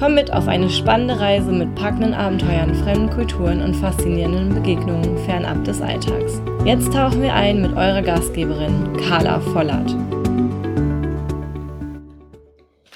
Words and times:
Komm 0.00 0.14
mit 0.14 0.32
auf 0.32 0.48
eine 0.48 0.70
spannende 0.70 1.20
Reise 1.20 1.52
mit 1.52 1.74
packenden 1.74 2.14
Abenteuern, 2.14 2.74
fremden 2.74 3.10
Kulturen 3.10 3.60
und 3.60 3.74
faszinierenden 3.74 4.54
Begegnungen 4.54 5.18
fernab 5.26 5.62
des 5.64 5.82
Alltags. 5.82 6.40
Jetzt 6.64 6.90
tauchen 6.94 7.20
wir 7.20 7.34
ein 7.34 7.60
mit 7.60 7.72
eurer 7.72 8.00
Gastgeberin 8.00 8.96
Carla 8.96 9.40
Vollert. 9.40 9.94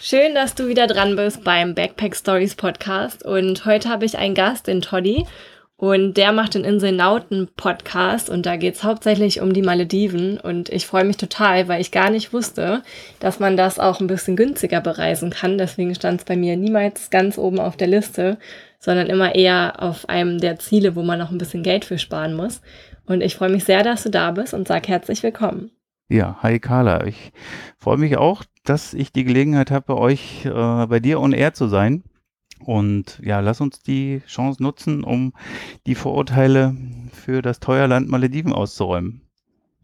Schön, 0.00 0.34
dass 0.34 0.54
du 0.54 0.66
wieder 0.66 0.86
dran 0.86 1.14
bist 1.14 1.44
beim 1.44 1.74
Backpack 1.74 2.16
Stories 2.16 2.54
Podcast 2.54 3.22
und 3.22 3.66
heute 3.66 3.90
habe 3.90 4.06
ich 4.06 4.16
einen 4.16 4.34
Gast, 4.34 4.66
den 4.66 4.80
Toddy 4.80 5.26
und 5.84 6.14
der 6.14 6.32
macht 6.32 6.54
den 6.54 6.64
Inselnauten-Podcast 6.64 8.30
und 8.30 8.46
da 8.46 8.56
geht's 8.56 8.84
hauptsächlich 8.84 9.42
um 9.42 9.52
die 9.52 9.60
Malediven. 9.60 10.40
Und 10.40 10.70
ich 10.70 10.86
freue 10.86 11.04
mich 11.04 11.18
total, 11.18 11.68
weil 11.68 11.82
ich 11.82 11.90
gar 11.90 12.08
nicht 12.08 12.32
wusste, 12.32 12.82
dass 13.20 13.38
man 13.38 13.58
das 13.58 13.78
auch 13.78 14.00
ein 14.00 14.06
bisschen 14.06 14.34
günstiger 14.34 14.80
bereisen 14.80 15.28
kann. 15.28 15.58
Deswegen 15.58 15.94
stand 15.94 16.20
es 16.20 16.24
bei 16.24 16.36
mir 16.36 16.56
niemals 16.56 17.10
ganz 17.10 17.36
oben 17.36 17.60
auf 17.60 17.76
der 17.76 17.88
Liste, 17.88 18.38
sondern 18.78 19.08
immer 19.08 19.34
eher 19.34 19.82
auf 19.82 20.08
einem 20.08 20.38
der 20.38 20.58
Ziele, 20.58 20.96
wo 20.96 21.02
man 21.02 21.18
noch 21.18 21.30
ein 21.30 21.38
bisschen 21.38 21.62
Geld 21.62 21.84
für 21.84 21.98
sparen 21.98 22.32
muss. 22.32 22.62
Und 23.04 23.20
ich 23.20 23.36
freue 23.36 23.50
mich 23.50 23.64
sehr, 23.64 23.82
dass 23.82 24.04
du 24.04 24.08
da 24.08 24.30
bist 24.30 24.54
und 24.54 24.66
sag 24.66 24.88
herzlich 24.88 25.22
willkommen. 25.22 25.70
Ja, 26.08 26.38
hi 26.40 26.60
Carla. 26.60 27.06
Ich 27.06 27.32
freue 27.78 27.98
mich 27.98 28.16
auch, 28.16 28.42
dass 28.64 28.94
ich 28.94 29.12
die 29.12 29.24
Gelegenheit 29.24 29.70
habe, 29.70 29.84
bei 29.88 29.94
euch, 29.94 30.46
äh, 30.46 30.86
bei 30.86 30.98
dir 31.00 31.20
on 31.20 31.32
air 31.32 31.52
zu 31.52 31.68
sein. 31.68 32.04
Und 32.60 33.20
ja, 33.22 33.40
lass 33.40 33.60
uns 33.60 33.82
die 33.82 34.22
Chance 34.26 34.62
nutzen, 34.62 35.04
um 35.04 35.32
die 35.86 35.94
Vorurteile 35.94 36.74
für 37.12 37.42
das 37.42 37.60
Teuerland 37.60 38.08
Malediven 38.08 38.52
auszuräumen. 38.52 39.22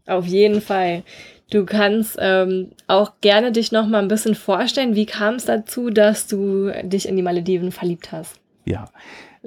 Auf 0.07 0.25
jeden 0.25 0.61
Fall. 0.61 1.03
Du 1.51 1.65
kannst 1.65 2.17
ähm, 2.19 2.71
auch 2.87 3.13
gerne 3.21 3.51
dich 3.51 3.71
noch 3.71 3.87
mal 3.87 4.01
ein 4.01 4.07
bisschen 4.07 4.35
vorstellen. 4.35 4.95
Wie 4.95 5.05
kam 5.05 5.35
es 5.35 5.45
dazu, 5.45 5.89
dass 5.89 6.27
du 6.27 6.71
dich 6.83 7.07
in 7.07 7.15
die 7.15 7.21
Malediven 7.21 7.71
verliebt 7.71 8.11
hast? 8.11 8.39
Ja, 8.65 8.89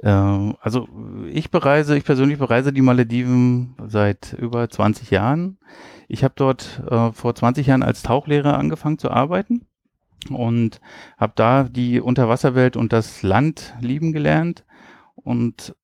äh, 0.01 0.09
also 0.09 0.87
ich 1.31 1.51
bereise, 1.51 1.97
ich 1.97 2.05
persönlich 2.05 2.37
bereise 2.37 2.71
die 2.71 2.81
Malediven 2.81 3.75
seit 3.87 4.33
über 4.33 4.69
20 4.69 5.09
Jahren. 5.09 5.57
Ich 6.07 6.23
habe 6.23 6.35
dort 6.37 6.81
äh, 6.89 7.11
vor 7.11 7.33
20 7.33 7.67
Jahren 7.67 7.83
als 7.83 8.03
Tauchlehrer 8.03 8.57
angefangen 8.57 8.99
zu 8.99 9.09
arbeiten 9.09 9.65
und 10.29 10.79
habe 11.17 11.33
da 11.35 11.63
die 11.63 11.99
Unterwasserwelt 11.99 12.77
und 12.77 12.93
das 12.93 13.23
Land 13.23 13.75
lieben 13.79 14.11
gelernt. 14.11 14.65
Und 15.15 15.75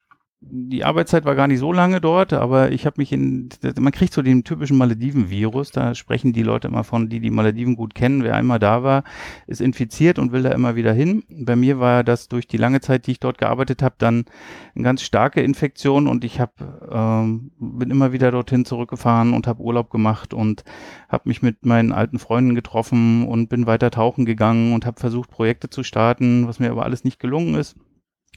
die 0.43 0.83
Arbeitszeit 0.83 1.23
war 1.23 1.35
gar 1.35 1.47
nicht 1.47 1.59
so 1.59 1.71
lange 1.71 2.01
dort, 2.01 2.33
aber 2.33 2.71
ich 2.71 2.87
habe 2.87 2.95
mich 2.97 3.11
in, 3.11 3.49
man 3.79 3.91
kriegt 3.91 4.11
so 4.11 4.23
den 4.23 4.43
typischen 4.43 4.75
Malediven-Virus, 4.75 5.69
da 5.69 5.93
sprechen 5.93 6.33
die 6.33 6.41
Leute 6.41 6.67
immer 6.67 6.83
von, 6.83 7.09
die 7.09 7.19
die 7.19 7.29
Malediven 7.29 7.75
gut 7.75 7.93
kennen. 7.93 8.23
Wer 8.23 8.35
einmal 8.35 8.57
da 8.57 8.81
war, 8.81 9.03
ist 9.45 9.61
infiziert 9.61 10.17
und 10.17 10.31
will 10.31 10.41
da 10.41 10.49
immer 10.51 10.75
wieder 10.75 10.93
hin. 10.93 11.23
Bei 11.29 11.55
mir 11.55 11.79
war 11.79 12.03
das 12.03 12.27
durch 12.27 12.47
die 12.47 12.57
lange 12.57 12.81
Zeit, 12.81 13.05
die 13.05 13.11
ich 13.11 13.19
dort 13.19 13.37
gearbeitet 13.37 13.83
habe, 13.83 13.95
dann 13.99 14.25
eine 14.73 14.83
ganz 14.83 15.03
starke 15.03 15.41
Infektion 15.41 16.07
und 16.07 16.23
ich 16.23 16.39
habe 16.39 16.89
ähm, 16.91 17.51
bin 17.59 17.91
immer 17.91 18.11
wieder 18.11 18.31
dorthin 18.31 18.65
zurückgefahren 18.65 19.33
und 19.33 19.45
habe 19.45 19.61
Urlaub 19.61 19.91
gemacht 19.91 20.33
und 20.33 20.63
habe 21.07 21.29
mich 21.29 21.43
mit 21.43 21.67
meinen 21.67 21.91
alten 21.91 22.17
Freunden 22.17 22.55
getroffen 22.55 23.27
und 23.27 23.47
bin 23.47 23.67
weiter 23.67 23.91
tauchen 23.91 24.25
gegangen 24.25 24.73
und 24.73 24.87
habe 24.87 24.99
versucht, 24.99 25.29
Projekte 25.29 25.69
zu 25.69 25.83
starten, 25.83 26.47
was 26.47 26.59
mir 26.59 26.71
aber 26.71 26.83
alles 26.83 27.03
nicht 27.03 27.19
gelungen 27.19 27.53
ist. 27.53 27.75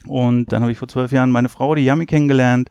Und 0.07 0.51
dann 0.51 0.61
habe 0.61 0.71
ich 0.71 0.77
vor 0.77 0.87
zwölf 0.87 1.11
Jahren 1.11 1.31
meine 1.31 1.49
Frau, 1.49 1.75
die 1.75 1.85
Yami, 1.85 2.05
kennengelernt 2.05 2.69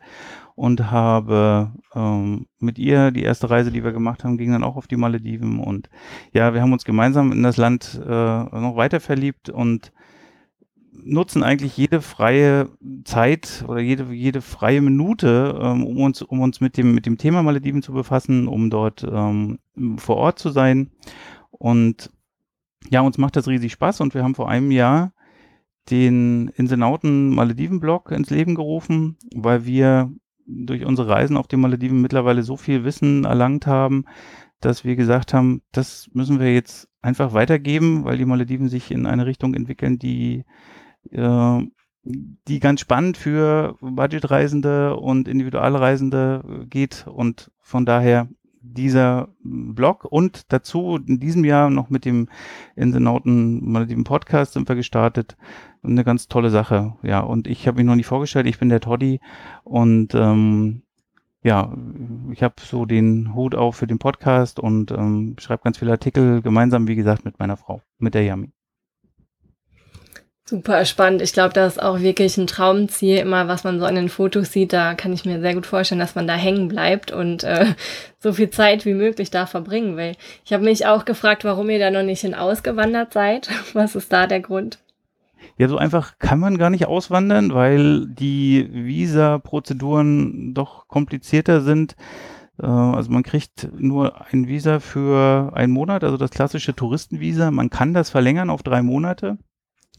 und 0.55 0.89
habe 0.89 1.71
ähm, 1.93 2.47
mit 2.59 2.79
ihr 2.79 3.11
die 3.11 3.23
erste 3.23 3.49
Reise, 3.49 3.71
die 3.71 3.83
wir 3.83 3.91
gemacht 3.91 4.23
haben, 4.23 4.37
ging 4.37 4.51
dann 4.51 4.63
auch 4.63 4.77
auf 4.77 4.87
die 4.87 4.95
Malediven. 4.95 5.59
Und 5.59 5.89
ja, 6.31 6.53
wir 6.53 6.61
haben 6.61 6.73
uns 6.73 6.85
gemeinsam 6.85 7.31
in 7.33 7.43
das 7.43 7.57
Land 7.57 8.01
äh, 8.03 8.09
noch 8.09 8.75
weiter 8.75 9.01
verliebt 9.01 9.49
und 9.49 9.91
nutzen 10.93 11.43
eigentlich 11.43 11.75
jede 11.75 12.01
freie 12.01 12.69
Zeit 13.03 13.65
oder 13.67 13.81
jede, 13.81 14.11
jede 14.13 14.41
freie 14.41 14.81
Minute, 14.81 15.59
ähm, 15.61 15.85
um 15.85 15.97
uns, 15.99 16.21
um 16.21 16.39
uns 16.39 16.61
mit 16.61 16.77
dem, 16.77 16.95
mit 16.95 17.05
dem 17.05 17.17
Thema 17.17 17.43
Malediven 17.43 17.81
zu 17.81 17.91
befassen, 17.91 18.47
um 18.47 18.69
dort 18.69 19.03
ähm, 19.03 19.59
vor 19.97 20.15
Ort 20.15 20.39
zu 20.39 20.49
sein. 20.49 20.89
Und 21.51 22.11
ja, 22.89 23.01
uns 23.01 23.17
macht 23.17 23.35
das 23.35 23.47
riesig 23.47 23.73
Spaß 23.73 24.01
und 24.01 24.13
wir 24.13 24.23
haben 24.23 24.35
vor 24.35 24.49
einem 24.49 24.71
Jahr 24.71 25.11
den 25.89 26.49
Insenauten 26.49 27.29
Malediven-Blog 27.29 28.11
ins 28.11 28.29
Leben 28.29 28.55
gerufen, 28.55 29.17
weil 29.35 29.65
wir 29.65 30.11
durch 30.47 30.85
unsere 30.85 31.09
Reisen 31.09 31.37
auf 31.37 31.47
den 31.47 31.59
Malediven 31.59 32.01
mittlerweile 32.01 32.43
so 32.43 32.57
viel 32.57 32.83
Wissen 32.83 33.25
erlangt 33.25 33.67
haben, 33.67 34.05
dass 34.59 34.83
wir 34.83 34.95
gesagt 34.95 35.33
haben, 35.33 35.61
das 35.71 36.09
müssen 36.13 36.39
wir 36.39 36.53
jetzt 36.53 36.87
einfach 37.01 37.33
weitergeben, 37.33 38.03
weil 38.03 38.17
die 38.17 38.25
Malediven 38.25 38.69
sich 38.69 38.91
in 38.91 39.05
eine 39.05 39.25
Richtung 39.25 39.53
entwickeln, 39.53 39.99
die, 39.99 40.43
äh, 41.11 41.59
die 42.03 42.59
ganz 42.59 42.79
spannend 42.79 43.17
für 43.17 43.75
Budgetreisende 43.81 44.95
und 44.95 45.27
Individualreisende 45.27 46.65
geht. 46.69 47.05
Und 47.07 47.51
von 47.59 47.85
daher 47.85 48.27
dieser 48.73 49.29
Blog 49.43 50.05
und 50.05 50.51
dazu 50.51 50.97
in 51.05 51.19
diesem 51.19 51.45
Jahr 51.45 51.69
noch 51.69 51.89
mit 51.89 52.05
dem 52.05 52.27
Insenauten 52.75 53.71
Malediven 53.71 54.03
Podcast 54.03 54.53
sind 54.53 54.67
wir 54.67 54.75
gestartet, 54.75 55.37
eine 55.83 56.03
ganz 56.03 56.27
tolle 56.27 56.49
Sache. 56.49 56.95
Ja, 57.03 57.19
und 57.19 57.47
ich 57.47 57.67
habe 57.67 57.77
mich 57.77 57.85
noch 57.85 57.95
nicht 57.95 58.07
vorgestellt, 58.07 58.47
ich 58.47 58.59
bin 58.59 58.69
der 58.69 58.81
Toddy 58.81 59.19
und 59.63 60.15
ähm, 60.15 60.81
ja, 61.43 61.71
ich 62.31 62.41
habe 62.41 62.55
so 62.59 62.85
den 62.85 63.35
Hut 63.35 63.53
auf 63.53 63.75
für 63.75 63.87
den 63.87 63.99
Podcast 63.99 64.59
und 64.59 64.91
ähm, 64.91 65.35
schreibe 65.39 65.63
ganz 65.63 65.77
viele 65.77 65.91
Artikel 65.91 66.41
gemeinsam, 66.41 66.87
wie 66.87 66.95
gesagt, 66.95 67.23
mit 67.23 67.37
meiner 67.37 67.55
Frau, 67.55 67.81
mit 67.99 68.15
der 68.15 68.23
Yami. 68.23 68.54
Super 70.47 70.85
spannend. 70.85 71.23
Ich 71.23 71.33
glaube, 71.33 71.55
das 71.55 71.73
ist 71.73 71.81
auch 71.81 72.01
wirklich 72.01 72.37
ein 72.37 72.45
Traumziel, 72.45 73.17
immer 73.17 73.47
was 73.47 73.63
man 73.63 73.79
so 73.79 73.85
an 73.87 73.95
den 73.95 74.09
Fotos 74.09 74.51
sieht. 74.51 74.73
Da 74.73 74.93
kann 74.93 75.11
ich 75.11 75.25
mir 75.25 75.41
sehr 75.41 75.55
gut 75.55 75.65
vorstellen, 75.65 75.97
dass 75.97 76.13
man 76.13 76.27
da 76.27 76.35
hängen 76.35 76.67
bleibt 76.67 77.11
und 77.11 77.43
äh, 77.43 77.73
so 78.19 78.31
viel 78.31 78.51
Zeit 78.51 78.85
wie 78.85 78.93
möglich 78.93 79.31
da 79.31 79.47
verbringen 79.47 79.97
will. 79.97 80.11
Ich 80.45 80.53
habe 80.53 80.63
mich 80.63 80.85
auch 80.85 81.05
gefragt, 81.05 81.45
warum 81.45 81.71
ihr 81.71 81.79
da 81.79 81.89
noch 81.89 82.03
nicht 82.03 82.21
hin 82.21 82.35
ausgewandert 82.35 83.11
seid. 83.11 83.49
Was 83.73 83.95
ist 83.95 84.13
da 84.13 84.27
der 84.27 84.39
Grund? 84.39 84.77
Ja, 85.57 85.67
so 85.67 85.77
einfach 85.77 86.19
kann 86.19 86.39
man 86.39 86.59
gar 86.59 86.69
nicht 86.69 86.85
auswandern, 86.85 87.51
weil 87.51 88.05
die 88.05 88.69
Visa-Prozeduren 88.71 90.53
doch 90.53 90.87
komplizierter 90.87 91.61
sind. 91.61 91.95
Äh, 92.61 92.67
also 92.67 93.11
man 93.11 93.23
kriegt 93.23 93.67
nur 93.75 94.27
ein 94.31 94.47
Visa 94.47 94.79
für 94.79 95.53
einen 95.55 95.73
Monat, 95.73 96.03
also 96.03 96.17
das 96.17 96.29
klassische 96.29 96.75
Touristenvisa. 96.75 97.49
Man 97.49 97.71
kann 97.71 97.95
das 97.95 98.11
verlängern 98.11 98.51
auf 98.51 98.61
drei 98.61 98.83
Monate. 98.83 99.39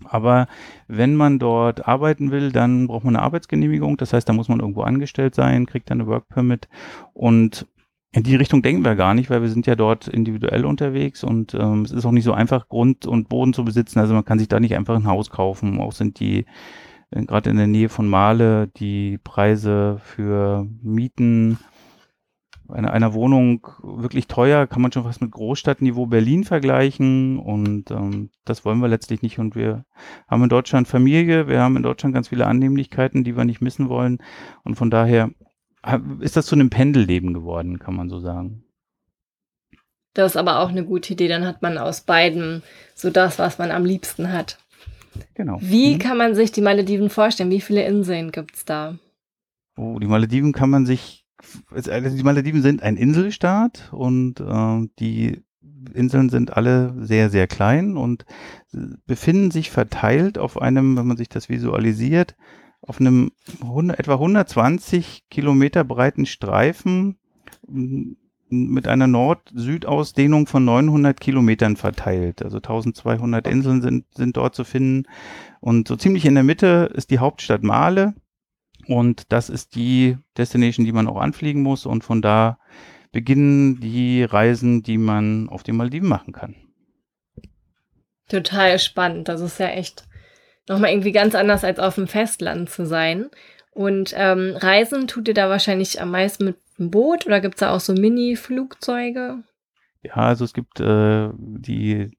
Aber 0.04 0.46
wenn 0.88 1.14
man 1.14 1.38
dort 1.38 1.86
arbeiten 1.86 2.30
will, 2.30 2.52
dann 2.52 2.86
braucht 2.86 3.04
man 3.04 3.16
eine 3.16 3.24
Arbeitsgenehmigung. 3.24 3.96
Das 3.96 4.12
heißt, 4.12 4.28
da 4.28 4.32
muss 4.32 4.48
man 4.48 4.60
irgendwo 4.60 4.82
angestellt 4.82 5.34
sein, 5.34 5.66
kriegt 5.66 5.90
dann 5.90 6.00
eine 6.00 6.08
Work 6.08 6.28
Permit 6.28 6.68
und 7.12 7.66
in 8.12 8.22
die 8.22 8.36
Richtung 8.36 8.62
denken 8.62 8.82
wir 8.82 8.94
gar 8.94 9.12
nicht, 9.12 9.28
weil 9.28 9.42
wir 9.42 9.50
sind 9.50 9.66
ja 9.66 9.74
dort 9.74 10.08
individuell 10.08 10.64
unterwegs 10.64 11.22
und 11.22 11.52
ähm, 11.52 11.82
es 11.82 11.92
ist 11.92 12.06
auch 12.06 12.12
nicht 12.12 12.24
so 12.24 12.32
einfach, 12.32 12.68
Grund 12.68 13.06
und 13.06 13.28
Boden 13.28 13.52
zu 13.52 13.62
besitzen. 13.62 13.98
Also 13.98 14.14
man 14.14 14.24
kann 14.24 14.38
sich 14.38 14.48
da 14.48 14.58
nicht 14.58 14.74
einfach 14.74 14.96
ein 14.96 15.06
Haus 15.06 15.28
kaufen. 15.28 15.78
Auch 15.80 15.92
sind 15.92 16.18
die, 16.18 16.46
äh, 17.10 17.22
gerade 17.26 17.50
in 17.50 17.58
der 17.58 17.66
Nähe 17.66 17.90
von 17.90 18.08
Male, 18.08 18.68
die 18.68 19.18
Preise 19.18 19.98
für 20.02 20.66
Mieten 20.82 21.58
einer, 22.68 22.92
einer 22.92 23.14
Wohnung 23.14 23.66
wirklich 23.82 24.26
teuer, 24.26 24.66
kann 24.66 24.82
man 24.82 24.92
schon 24.92 25.04
fast 25.04 25.20
mit 25.20 25.30
Großstadtniveau 25.30 26.06
Berlin 26.06 26.44
vergleichen 26.44 27.38
und 27.38 27.90
ähm, 27.90 28.30
das 28.44 28.64
wollen 28.64 28.80
wir 28.80 28.88
letztlich 28.88 29.22
nicht 29.22 29.38
und 29.38 29.54
wir 29.54 29.84
haben 30.28 30.42
in 30.42 30.48
Deutschland 30.48 30.88
Familie, 30.88 31.48
wir 31.48 31.60
haben 31.60 31.76
in 31.76 31.82
Deutschland 31.82 32.14
ganz 32.14 32.28
viele 32.28 32.46
Annehmlichkeiten, 32.46 33.24
die 33.24 33.36
wir 33.36 33.44
nicht 33.44 33.60
missen 33.60 33.88
wollen 33.88 34.18
und 34.64 34.76
von 34.76 34.90
daher 34.90 35.30
ist 36.20 36.36
das 36.36 36.46
zu 36.46 36.54
einem 36.54 36.70
Pendelleben 36.70 37.32
geworden, 37.32 37.78
kann 37.78 37.94
man 37.94 38.08
so 38.08 38.18
sagen. 38.18 38.64
Das 40.14 40.32
ist 40.32 40.36
aber 40.36 40.60
auch 40.60 40.70
eine 40.70 40.84
gute 40.84 41.12
Idee. 41.12 41.28
Dann 41.28 41.44
hat 41.44 41.60
man 41.60 41.76
aus 41.76 42.00
beiden 42.00 42.62
so 42.94 43.10
das, 43.10 43.38
was 43.38 43.58
man 43.58 43.70
am 43.70 43.84
liebsten 43.84 44.32
hat. 44.32 44.58
Genau. 45.34 45.58
Wie 45.60 45.94
mhm. 45.94 45.98
kann 45.98 46.16
man 46.16 46.34
sich 46.34 46.52
die 46.52 46.62
Malediven 46.62 47.10
vorstellen? 47.10 47.50
Wie 47.50 47.60
viele 47.60 47.84
Inseln 47.84 48.32
gibt 48.32 48.56
es 48.56 48.64
da? 48.64 48.98
Oh, 49.76 49.98
die 49.98 50.06
Malediven 50.06 50.52
kann 50.52 50.70
man 50.70 50.86
sich. 50.86 51.25
Die 51.70 52.22
Malediven 52.22 52.62
sind 52.62 52.82
ein 52.82 52.96
Inselstaat 52.96 53.90
und 53.92 54.40
äh, 54.40 54.88
die 54.98 55.42
Inseln 55.94 56.28
sind 56.30 56.56
alle 56.56 56.94
sehr, 56.98 57.30
sehr 57.30 57.46
klein 57.46 57.96
und 57.96 58.24
befinden 59.06 59.50
sich 59.50 59.70
verteilt 59.70 60.38
auf 60.38 60.60
einem, 60.60 60.96
wenn 60.96 61.06
man 61.06 61.16
sich 61.16 61.28
das 61.28 61.48
visualisiert, 61.48 62.36
auf 62.80 63.00
einem 63.00 63.32
100, 63.62 63.98
etwa 63.98 64.14
120 64.14 65.24
Kilometer 65.30 65.84
breiten 65.84 66.26
Streifen 66.26 67.16
mit 68.48 68.86
einer 68.86 69.06
Nord-Süd-Ausdehnung 69.06 70.46
von 70.46 70.64
900 70.64 71.20
Kilometern 71.20 71.76
verteilt. 71.76 72.42
Also 72.42 72.58
1200 72.58 73.46
Inseln 73.48 73.82
sind, 73.82 74.04
sind 74.14 74.36
dort 74.36 74.54
zu 74.54 74.64
finden. 74.64 75.08
Und 75.60 75.88
so 75.88 75.96
ziemlich 75.96 76.24
in 76.26 76.34
der 76.34 76.44
Mitte 76.44 76.92
ist 76.94 77.10
die 77.10 77.18
Hauptstadt 77.18 77.64
Male. 77.64 78.14
Und 78.88 79.32
das 79.32 79.48
ist 79.48 79.74
die 79.74 80.16
Destination, 80.36 80.84
die 80.84 80.92
man 80.92 81.08
auch 81.08 81.20
anfliegen 81.20 81.62
muss. 81.62 81.86
Und 81.86 82.04
von 82.04 82.22
da 82.22 82.58
beginnen 83.12 83.80
die 83.80 84.24
Reisen, 84.24 84.82
die 84.82 84.98
man 84.98 85.48
auf 85.48 85.62
den 85.62 85.76
Maldiven 85.76 86.08
machen 86.08 86.32
kann. 86.32 86.54
Total 88.28 88.78
spannend. 88.78 89.28
Das 89.28 89.40
ist 89.40 89.58
ja 89.58 89.68
echt 89.68 90.06
nochmal 90.68 90.90
irgendwie 90.90 91.12
ganz 91.12 91.34
anders 91.34 91.64
als 91.64 91.78
auf 91.78 91.94
dem 91.94 92.08
Festland 92.08 92.70
zu 92.70 92.86
sein. 92.86 93.30
Und 93.70 94.14
ähm, 94.16 94.56
Reisen 94.56 95.06
tut 95.06 95.28
ihr 95.28 95.34
da 95.34 95.48
wahrscheinlich 95.48 96.00
am 96.00 96.10
meisten 96.10 96.44
mit 96.44 96.56
einem 96.78 96.90
Boot 96.90 97.26
oder 97.26 97.40
gibt 97.40 97.54
es 97.54 97.60
da 97.60 97.74
auch 97.74 97.80
so 97.80 97.92
Mini-Flugzeuge? 97.92 99.42
Ja, 100.06 100.14
also 100.14 100.44
es 100.44 100.52
gibt 100.52 100.80
äh, 100.80 101.30
die 101.36 102.10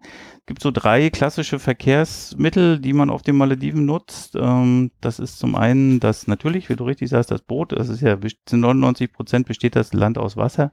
gibt 0.46 0.62
so 0.62 0.72
drei 0.72 1.10
klassische 1.10 1.60
Verkehrsmittel, 1.60 2.80
die 2.80 2.94
man 2.94 3.10
auf 3.10 3.22
den 3.22 3.38
Malediven 3.38 3.86
nutzt. 3.86 4.36
Ähm, 4.36 4.92
das 5.02 5.20
ist 5.20 5.40
zum 5.40 5.56
einen 5.56 6.00
das 6.00 6.28
natürlich, 6.28 6.70
wie 6.70 6.76
du 6.76 6.86
richtig 6.86 7.10
sagst, 7.10 7.32
das 7.32 7.42
Boot. 7.42 7.72
Das 7.72 7.90
ist 7.90 8.02
ja 8.02 8.18
zu 8.46 8.58
99 8.58 9.14
Prozent 9.14 9.48
besteht 9.48 9.76
das 9.76 9.94
Land 9.94 10.18
aus 10.18 10.38
Wasser. 10.38 10.72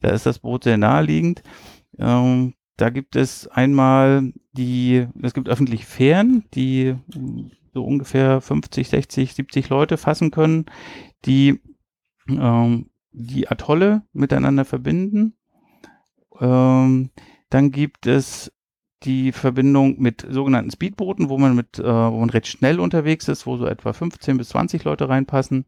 Da 0.00 0.10
ist 0.10 0.26
das 0.26 0.38
Boot 0.40 0.64
sehr 0.64 0.78
naheliegend. 0.78 1.42
Ähm, 1.98 2.54
da 2.76 2.90
gibt 2.90 3.16
es 3.16 3.46
einmal 3.46 4.32
die, 4.52 5.06
es 5.22 5.34
gibt 5.34 5.48
öffentlich 5.48 5.84
Fähren, 5.86 6.44
die 6.54 6.96
so 7.72 7.84
ungefähr 7.84 8.40
50, 8.40 8.88
60, 8.88 9.34
70 9.34 9.68
Leute 9.68 9.96
fassen 9.96 10.30
können, 10.30 10.66
die 11.26 11.60
ähm, 12.28 12.90
die 13.12 13.48
Atolle 13.48 14.02
miteinander 14.12 14.64
verbinden. 14.64 15.34
Ähm, 16.40 17.10
dann 17.50 17.70
gibt 17.70 18.06
es 18.06 18.52
die 19.02 19.32
Verbindung 19.32 19.98
mit 19.98 20.26
sogenannten 20.28 20.70
Speedbooten, 20.70 21.30
wo 21.30 21.38
man 21.38 21.56
mit, 21.56 21.78
äh, 21.78 21.84
wo 21.84 22.18
man 22.20 22.30
recht 22.30 22.46
schnell 22.46 22.80
unterwegs 22.80 23.28
ist, 23.28 23.46
wo 23.46 23.56
so 23.56 23.66
etwa 23.66 23.92
15 23.92 24.36
bis 24.36 24.50
20 24.50 24.84
Leute 24.84 25.08
reinpassen. 25.08 25.64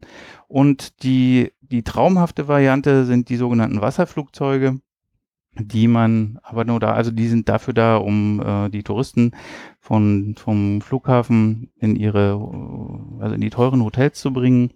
Und 0.47 1.03
die, 1.03 1.51
die 1.61 1.83
traumhafte 1.83 2.47
Variante 2.47 3.05
sind 3.05 3.29
die 3.29 3.37
sogenannten 3.37 3.81
Wasserflugzeuge, 3.81 4.79
die 5.55 5.87
man 5.87 6.39
aber 6.43 6.63
nur 6.65 6.79
da, 6.79 6.93
also 6.93 7.09
die 7.09 7.27
sind 7.27 7.49
dafür 7.49 7.73
da, 7.73 7.97
um 7.97 8.39
äh, 8.39 8.69
die 8.69 8.83
Touristen 8.83 9.31
von, 9.79 10.35
vom 10.37 10.81
Flughafen 10.81 11.71
in 11.79 11.95
ihre, 11.95 12.33
also 13.19 13.33
in 13.33 13.41
die 13.41 13.49
teuren 13.49 13.83
Hotels 13.83 14.19
zu 14.19 14.31
bringen. 14.31 14.71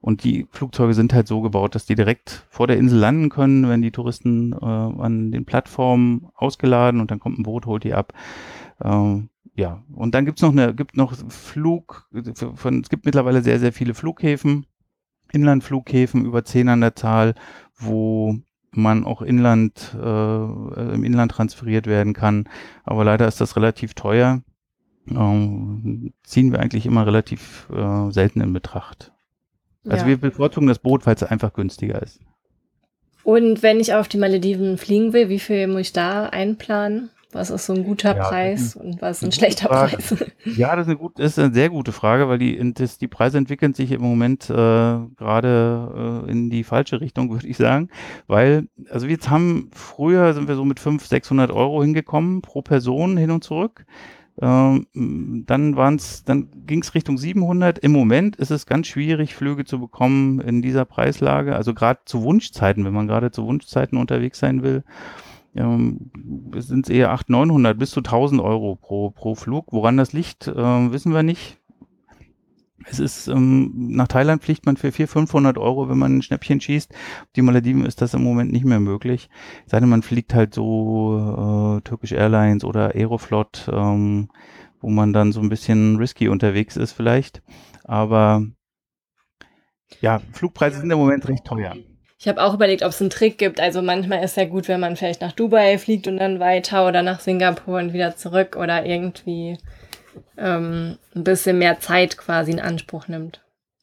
Und 0.00 0.24
die 0.24 0.46
Flugzeuge 0.50 0.94
sind 0.94 1.12
halt 1.12 1.28
so 1.28 1.42
gebaut, 1.42 1.74
dass 1.74 1.84
die 1.84 1.94
direkt 1.94 2.46
vor 2.48 2.66
der 2.66 2.78
Insel 2.78 2.98
landen 2.98 3.28
können, 3.28 3.68
wenn 3.68 3.82
die 3.82 3.90
Touristen 3.90 4.52
äh, 4.52 4.64
an 4.64 5.30
den 5.30 5.44
Plattformen 5.44 6.28
ausgeladen 6.34 7.00
und 7.00 7.10
dann 7.10 7.20
kommt 7.20 7.38
ein 7.38 7.42
Boot, 7.42 7.66
holt 7.66 7.84
die 7.84 7.92
ab. 7.92 8.14
Äh, 8.78 9.22
ja, 9.54 9.82
und 9.94 10.14
dann 10.14 10.24
gibt's 10.24 10.40
noch 10.40 10.52
eine, 10.52 10.74
gibt 10.74 10.96
noch 10.96 11.12
Flug, 11.28 12.08
von, 12.54 12.80
es 12.80 12.88
gibt 12.88 13.04
mittlerweile 13.04 13.42
sehr, 13.42 13.58
sehr 13.58 13.74
viele 13.74 13.92
Flughäfen, 13.92 14.64
Inlandflughäfen 15.32 16.24
über 16.24 16.44
zehn 16.44 16.70
an 16.70 16.80
der 16.80 16.96
Zahl, 16.96 17.34
wo 17.76 18.38
man 18.72 19.04
auch 19.04 19.20
Inland, 19.20 19.94
äh, 20.00 20.94
im 20.94 21.04
Inland 21.04 21.32
transferiert 21.32 21.86
werden 21.86 22.14
kann. 22.14 22.48
Aber 22.84 23.04
leider 23.04 23.28
ist 23.28 23.40
das 23.40 23.56
relativ 23.56 23.94
teuer. 23.94 24.42
Ähm, 25.10 26.12
ziehen 26.22 26.52
wir 26.52 26.60
eigentlich 26.60 26.86
immer 26.86 27.06
relativ 27.06 27.68
äh, 27.70 28.10
selten 28.10 28.40
in 28.40 28.52
Betracht. 28.52 29.12
Also 29.86 30.02
ja. 30.04 30.08
wir 30.08 30.16
bevorzugen 30.18 30.68
das 30.68 30.78
Boot, 30.78 31.06
weil 31.06 31.14
es 31.14 31.22
einfach 31.22 31.52
günstiger 31.52 32.02
ist. 32.02 32.20
Und 33.22 33.62
wenn 33.62 33.80
ich 33.80 33.94
auf 33.94 34.08
die 34.08 34.18
Malediven 34.18 34.78
fliegen 34.78 35.12
will, 35.12 35.28
wie 35.28 35.38
viel 35.38 35.66
muss 35.66 35.80
ich 35.82 35.92
da 35.92 36.26
einplanen? 36.26 37.10
Was 37.32 37.50
ist 37.50 37.66
so 37.66 37.74
ein 37.74 37.84
guter 37.84 38.16
ja, 38.16 38.24
Preis 38.24 38.74
und 38.74 39.00
was 39.00 39.18
ist 39.18 39.24
ein 39.24 39.32
schlechter 39.32 39.68
Frage. 39.68 39.98
Preis? 39.98 40.24
Ja, 40.44 40.74
das 40.74 40.86
ist, 40.86 40.90
eine 40.90 40.96
gut, 40.96 41.12
das 41.16 41.32
ist 41.32 41.38
eine 41.38 41.54
sehr 41.54 41.68
gute 41.68 41.92
Frage, 41.92 42.28
weil 42.28 42.38
die, 42.38 42.74
das, 42.74 42.98
die 42.98 43.06
Preise 43.06 43.38
entwickeln 43.38 43.72
sich 43.72 43.92
im 43.92 44.00
Moment 44.00 44.50
äh, 44.50 44.54
gerade 45.16 46.24
äh, 46.26 46.30
in 46.30 46.50
die 46.50 46.64
falsche 46.64 47.00
Richtung, 47.00 47.30
würde 47.32 47.46
ich 47.46 47.56
sagen. 47.56 47.88
Weil, 48.26 48.66
also 48.90 49.06
wir 49.06 49.14
jetzt 49.14 49.30
haben, 49.30 49.70
früher 49.72 50.34
sind 50.34 50.48
wir 50.48 50.56
so 50.56 50.64
mit 50.64 50.80
500, 50.80 51.08
600 51.08 51.50
Euro 51.52 51.82
hingekommen 51.82 52.42
pro 52.42 52.62
Person 52.62 53.16
hin 53.16 53.30
und 53.30 53.44
zurück. 53.44 53.84
Ähm, 54.40 54.86
dann 55.46 55.76
waren's, 55.76 56.24
dann 56.24 56.48
ging 56.66 56.80
es 56.82 56.94
Richtung 56.94 57.18
700. 57.18 57.78
Im 57.78 57.92
Moment 57.92 58.36
ist 58.36 58.50
es 58.50 58.66
ganz 58.66 58.86
schwierig, 58.86 59.34
Flüge 59.34 59.64
zu 59.64 59.78
bekommen 59.78 60.40
in 60.40 60.62
dieser 60.62 60.84
Preislage. 60.84 61.54
Also 61.54 61.74
gerade 61.74 62.00
zu 62.06 62.22
Wunschzeiten, 62.22 62.84
wenn 62.84 62.94
man 62.94 63.06
gerade 63.06 63.30
zu 63.30 63.44
Wunschzeiten 63.44 63.98
unterwegs 63.98 64.38
sein 64.38 64.62
will 64.62 64.82
ähm, 65.54 66.10
sind 66.56 66.86
es 66.86 66.94
eher 66.94 67.10
800, 67.10 67.28
900 67.28 67.78
bis 67.78 67.90
zu 67.90 68.00
1000 68.00 68.40
Euro 68.40 68.76
pro, 68.76 69.10
pro 69.10 69.34
Flug. 69.34 69.72
Woran 69.72 69.96
das 69.96 70.12
liegt, 70.12 70.46
äh, 70.46 70.54
wissen 70.92 71.12
wir 71.12 71.22
nicht. 71.22 71.58
Es 72.88 72.98
ist, 72.98 73.28
ähm, 73.28 73.72
nach 73.74 74.08
Thailand 74.08 74.42
fliegt 74.42 74.66
man 74.66 74.76
für 74.76 74.90
400, 74.90 75.12
500 75.12 75.58
Euro, 75.58 75.88
wenn 75.88 75.98
man 75.98 76.16
ein 76.16 76.22
Schnäppchen 76.22 76.60
schießt. 76.60 76.92
Die 77.36 77.42
Malediven 77.42 77.84
ist 77.84 78.00
das 78.00 78.14
im 78.14 78.22
Moment 78.22 78.52
nicht 78.52 78.64
mehr 78.64 78.80
möglich. 78.80 79.28
Sei 79.66 79.80
denn, 79.80 79.88
man 79.88 80.02
fliegt 80.02 80.34
halt 80.34 80.54
so 80.54 81.78
äh, 81.78 81.80
Turkish 81.82 82.12
Airlines 82.12 82.64
oder 82.64 82.94
Aeroflot, 82.94 83.68
ähm, 83.72 84.30
wo 84.80 84.88
man 84.88 85.12
dann 85.12 85.32
so 85.32 85.40
ein 85.40 85.50
bisschen 85.50 85.96
risky 85.96 86.28
unterwegs 86.28 86.76
ist 86.76 86.92
vielleicht. 86.92 87.42
Aber 87.84 88.44
ja, 90.00 90.20
Flugpreise 90.32 90.80
sind 90.80 90.90
im 90.90 90.98
Moment 90.98 91.28
recht 91.28 91.44
teuer. 91.44 91.76
Ich 92.18 92.28
habe 92.28 92.42
auch 92.42 92.52
überlegt, 92.52 92.82
ob 92.82 92.90
es 92.90 93.00
einen 93.00 93.10
Trick 93.10 93.38
gibt. 93.38 93.60
Also 93.60 93.80
manchmal 93.80 94.22
ist 94.22 94.32
es 94.32 94.36
ja 94.36 94.44
gut, 94.44 94.68
wenn 94.68 94.80
man 94.80 94.96
vielleicht 94.96 95.22
nach 95.22 95.32
Dubai 95.32 95.78
fliegt 95.78 96.06
und 96.06 96.18
dann 96.18 96.38
weiter 96.38 96.86
oder 96.86 97.02
nach 97.02 97.20
Singapur 97.20 97.78
und 97.78 97.94
wieder 97.94 98.14
zurück 98.14 98.56
oder 98.56 98.84
irgendwie 98.84 99.56
ähm, 100.36 100.96
ein 101.14 101.24
bisschen 101.24 101.58
mehr 101.58 101.80
Zeit 101.80 102.16
quasi 102.16 102.52
in 102.52 102.60
Anspruch 102.60 103.08
nimmt. 103.08 103.42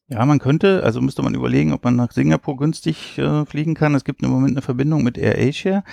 Ja, 0.09 0.25
man 0.25 0.39
könnte, 0.39 0.83
also 0.83 1.01
müsste 1.01 1.21
man 1.21 1.35
überlegen, 1.35 1.73
ob 1.73 1.83
man 1.83 1.97
nach 1.97 2.11
Singapur 2.11 2.55
günstig 2.55 3.17
äh, 3.17 3.45
fliegen 3.45 3.73
kann. 3.73 3.93
Es 3.93 4.05
gibt 4.05 4.23
im 4.23 4.29
Moment 4.29 4.53
eine 4.53 4.61
Verbindung 4.61 5.03
mit 5.03 5.17
AirAsia. 5.17 5.83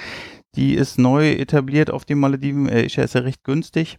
Die 0.55 0.75
ist 0.75 0.99
neu 0.99 1.32
etabliert 1.32 1.91
auf 1.91 2.05
den 2.05 2.20
Malediven. 2.20 2.69
AirAsia 2.69 3.02
ist 3.02 3.14
ja 3.14 3.23
recht 3.23 3.43
günstig. 3.43 3.99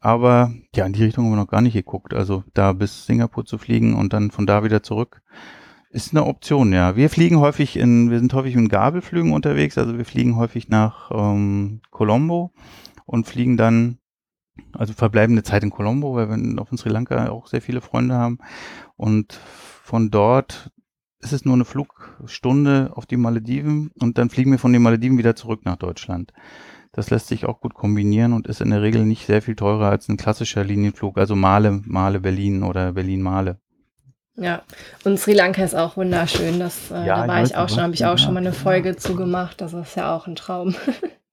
Aber 0.00 0.54
ja, 0.74 0.86
in 0.86 0.92
die 0.92 1.02
Richtung 1.02 1.24
haben 1.24 1.32
wir 1.32 1.36
noch 1.36 1.48
gar 1.48 1.62
nicht 1.62 1.72
geguckt. 1.72 2.14
Also 2.14 2.44
da 2.54 2.72
bis 2.72 3.06
Singapur 3.06 3.44
zu 3.44 3.58
fliegen 3.58 3.94
und 3.94 4.12
dann 4.12 4.30
von 4.30 4.46
da 4.46 4.62
wieder 4.62 4.84
zurück 4.84 5.22
ist 5.96 6.12
eine 6.12 6.26
Option, 6.26 6.74
ja. 6.74 6.94
Wir 6.94 7.08
fliegen 7.08 7.38
häufig 7.40 7.76
in, 7.76 8.10
wir 8.10 8.18
sind 8.18 8.34
häufig 8.34 8.54
in 8.54 8.68
Gabelflügen 8.68 9.32
unterwegs, 9.32 9.78
also 9.78 9.96
wir 9.96 10.04
fliegen 10.04 10.36
häufig 10.36 10.68
nach 10.68 11.10
ähm, 11.10 11.80
Colombo 11.90 12.52
und 13.06 13.26
fliegen 13.26 13.56
dann, 13.56 13.98
also 14.72 14.92
verbleibende 14.92 15.42
Zeit 15.42 15.62
in 15.62 15.70
Colombo, 15.70 16.14
weil 16.14 16.28
wir 16.28 16.60
auf 16.60 16.68
Sri 16.76 16.88
Lanka 16.88 17.28
auch 17.28 17.46
sehr 17.46 17.62
viele 17.62 17.80
Freunde 17.80 18.14
haben. 18.14 18.38
Und 18.96 19.38
von 19.82 20.10
dort 20.10 20.70
ist 21.20 21.32
es 21.32 21.44
nur 21.44 21.54
eine 21.54 21.64
Flugstunde 21.64 22.90
auf 22.94 23.06
die 23.06 23.16
Malediven 23.16 23.90
und 24.00 24.18
dann 24.18 24.30
fliegen 24.30 24.50
wir 24.50 24.58
von 24.58 24.72
den 24.72 24.82
Malediven 24.82 25.18
wieder 25.18 25.34
zurück 25.34 25.60
nach 25.64 25.76
Deutschland. 25.76 26.32
Das 26.92 27.10
lässt 27.10 27.26
sich 27.28 27.44
auch 27.44 27.60
gut 27.60 27.74
kombinieren 27.74 28.32
und 28.32 28.46
ist 28.46 28.60
in 28.60 28.70
der 28.70 28.80
Regel 28.80 29.04
nicht 29.04 29.26
sehr 29.26 29.42
viel 29.42 29.54
teurer 29.54 29.90
als 29.90 30.08
ein 30.08 30.16
klassischer 30.16 30.64
Linienflug, 30.64 31.18
also 31.18 31.36
Male, 31.36 31.82
Male 31.84 32.20
Berlin 32.20 32.62
oder 32.62 32.92
Berlin 32.92 33.22
Male. 33.22 33.58
Ja, 34.36 34.62
und 35.04 35.18
Sri 35.18 35.32
Lanka 35.32 35.64
ist 35.64 35.74
auch 35.74 35.96
wunderschön. 35.96 36.58
Das, 36.58 36.90
äh, 36.90 37.06
ja, 37.06 37.22
da 37.22 37.28
war 37.28 37.42
ich 37.42 37.56
auch 37.56 37.68
schon, 37.68 37.80
habe 37.80 37.94
ich 37.94 38.04
auch 38.04 38.18
schon 38.18 38.34
mal 38.34 38.40
eine 38.40 38.52
Folge 38.52 38.90
ja. 38.90 38.96
zu 38.96 39.16
gemacht. 39.16 39.60
Das 39.60 39.72
ist 39.72 39.96
ja 39.96 40.14
auch 40.14 40.26
ein 40.26 40.36
Traum. 40.36 40.74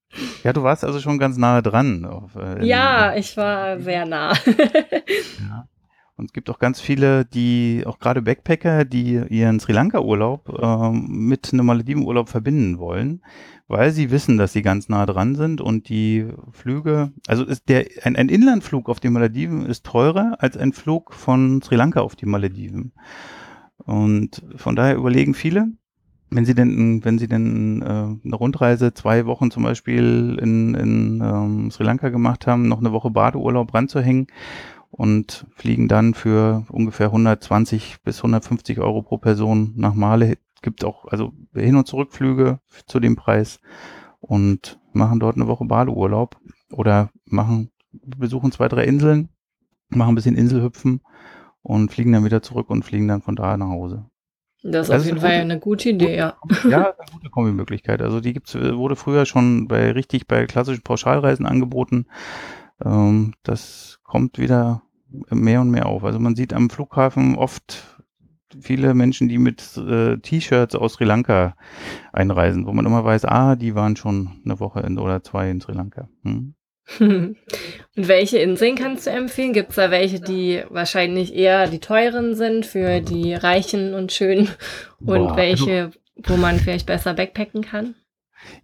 Ja, 0.43 0.53
du 0.53 0.63
warst 0.63 0.83
also 0.83 0.99
schon 0.99 1.17
ganz 1.17 1.37
nahe 1.37 1.61
dran. 1.61 2.05
Auf, 2.05 2.35
äh, 2.35 2.65
ja, 2.65 3.15
ich 3.15 3.35
war 3.37 3.79
sehr 3.79 4.05
nah. 4.05 4.33
ja. 5.39 5.67
Und 6.15 6.25
es 6.25 6.33
gibt 6.33 6.49
auch 6.51 6.59
ganz 6.59 6.79
viele, 6.79 7.25
die, 7.25 7.83
auch 7.87 7.97
gerade 7.97 8.21
Backpacker, 8.21 8.85
die 8.85 9.19
ihren 9.29 9.59
Sri 9.59 9.71
Lanka-Urlaub 9.71 10.47
äh, 10.61 10.91
mit 10.91 11.51
einem 11.51 11.65
Malediven-Urlaub 11.65 12.29
verbinden 12.29 12.77
wollen 12.77 13.21
weil 13.67 13.91
sie 13.91 14.11
wissen, 14.11 14.37
dass 14.37 14.53
sie 14.53 14.61
ganz 14.61 14.89
nah 14.89 15.05
dran 15.05 15.35
sind 15.35 15.61
und 15.61 15.89
die 15.89 16.27
Flüge, 16.51 17.11
also 17.27 17.43
ist 17.43 17.69
der, 17.69 17.85
ein, 18.03 18.15
ein 18.15 18.29
Inlandflug 18.29 18.89
auf 18.89 18.99
die 18.99 19.09
Malediven 19.09 19.65
ist 19.65 19.85
teurer 19.85 20.35
als 20.39 20.57
ein 20.57 20.73
Flug 20.73 21.13
von 21.13 21.61
Sri 21.61 21.75
Lanka 21.75 22.01
auf 22.01 22.15
die 22.15 22.25
Malediven. 22.25 22.93
Und 23.77 24.43
von 24.55 24.75
daher 24.75 24.95
überlegen 24.95 25.33
viele, 25.33 25.71
wenn 26.35 26.45
sie 26.45 26.55
denn, 26.55 27.03
wenn 27.03 27.19
sie 27.19 27.27
denn 27.27 27.81
äh, 27.81 27.85
eine 27.85 28.35
Rundreise 28.35 28.93
zwei 28.93 29.25
Wochen 29.25 29.51
zum 29.51 29.63
Beispiel 29.63 30.37
in, 30.41 30.75
in 30.75 31.21
ähm, 31.23 31.71
Sri 31.71 31.83
Lanka 31.83 32.09
gemacht 32.09 32.47
haben, 32.47 32.67
noch 32.67 32.79
eine 32.79 32.91
Woche 32.91 33.11
Badeurlaub 33.11 33.73
ranzuhängen 33.73 34.27
und 34.91 35.45
fliegen 35.55 35.87
dann 35.87 36.13
für 36.13 36.65
ungefähr 36.69 37.07
120 37.07 37.97
bis 38.03 38.17
150 38.17 38.79
Euro 38.79 39.01
pro 39.01 39.17
Person 39.17 39.73
nach 39.75 39.93
Male 39.93 40.37
gibt 40.63 40.83
auch 40.83 41.05
also 41.05 41.33
Hin- 41.53 41.75
und 41.75 41.87
Zurückflüge 41.87 42.59
zu 42.87 42.99
dem 42.99 43.15
Preis 43.15 43.59
und 44.19 44.79
machen 44.93 45.19
dort 45.19 45.35
eine 45.35 45.47
Woche 45.47 45.65
Badeurlaub 45.65 46.39
oder 46.71 47.11
machen, 47.25 47.71
besuchen 47.91 48.51
zwei, 48.51 48.67
drei 48.67 48.85
Inseln, 48.85 49.29
machen 49.89 50.13
ein 50.13 50.15
bisschen 50.15 50.35
Inselhüpfen 50.35 51.01
und 51.61 51.91
fliegen 51.91 52.13
dann 52.13 52.25
wieder 52.25 52.41
zurück 52.41 52.69
und 52.69 52.83
fliegen 52.83 53.07
dann 53.07 53.21
von 53.21 53.35
da 53.35 53.55
nach 53.57 53.69
Hause. 53.69 54.05
Das 54.63 54.87
ist 54.87 54.93
das 54.93 55.01
auf 55.01 55.05
jeden 55.05 55.19
Fall 55.19 55.31
eine 55.31 55.59
gute 55.59 55.89
Idee, 55.89 56.15
ja. 56.15 56.37
Ja, 56.69 56.93
eine 56.97 57.11
gute 57.11 57.29
Kombimöglichkeit. 57.29 58.01
Also 58.01 58.21
die 58.21 58.31
gibt's, 58.31 58.55
wurde 58.55 58.95
früher 58.95 59.25
schon 59.25 59.67
bei 59.67 59.91
richtig 59.91 60.25
bei 60.25 60.45
klassischen 60.45 60.83
Pauschalreisen 60.83 61.45
angeboten. 61.45 62.05
Ähm, 62.83 63.33
das 63.43 63.99
kommt 64.03 64.39
wieder 64.39 64.83
mehr 65.29 65.59
und 65.61 65.69
mehr 65.69 65.85
auf. 65.85 66.05
Also 66.05 66.19
man 66.19 66.35
sieht 66.35 66.53
am 66.53 66.69
Flughafen 66.69 67.35
oft 67.35 67.99
viele 68.61 68.93
Menschen, 68.93 69.27
die 69.27 69.37
mit 69.37 69.77
äh, 69.77 70.17
T-Shirts 70.17 70.75
aus 70.75 70.93
Sri 70.93 71.03
Lanka 71.03 71.55
einreisen, 72.13 72.65
wo 72.65 72.71
man 72.71 72.85
immer 72.85 73.03
weiß, 73.03 73.25
ah, 73.25 73.55
die 73.55 73.75
waren 73.75 73.95
schon 73.95 74.41
eine 74.45 74.59
Woche 74.59 74.79
in, 74.81 74.97
oder 74.97 75.23
zwei 75.23 75.49
in 75.49 75.59
Sri 75.59 75.73
Lanka. 75.73 76.07
Hm. 76.23 76.55
Und 76.99 77.37
welche 77.95 78.39
Inseln 78.39 78.75
kannst 78.75 79.07
du 79.07 79.11
empfehlen? 79.11 79.53
Gibt 79.53 79.69
es 79.69 79.75
da 79.75 79.89
welche, 79.91 80.19
die 80.19 80.63
wahrscheinlich 80.69 81.33
eher 81.33 81.67
die 81.67 81.79
teuren 81.79 82.35
sind 82.35 82.65
für 82.65 82.99
die 82.99 83.33
Reichen 83.33 83.93
und 83.93 84.11
Schönen 84.11 84.49
und 84.99 85.07
Boah, 85.07 85.31
also 85.31 85.35
welche, 85.35 85.91
wo 86.15 86.35
man 86.35 86.59
vielleicht 86.59 86.85
besser 86.85 87.13
backpacken 87.13 87.61
kann? 87.61 87.95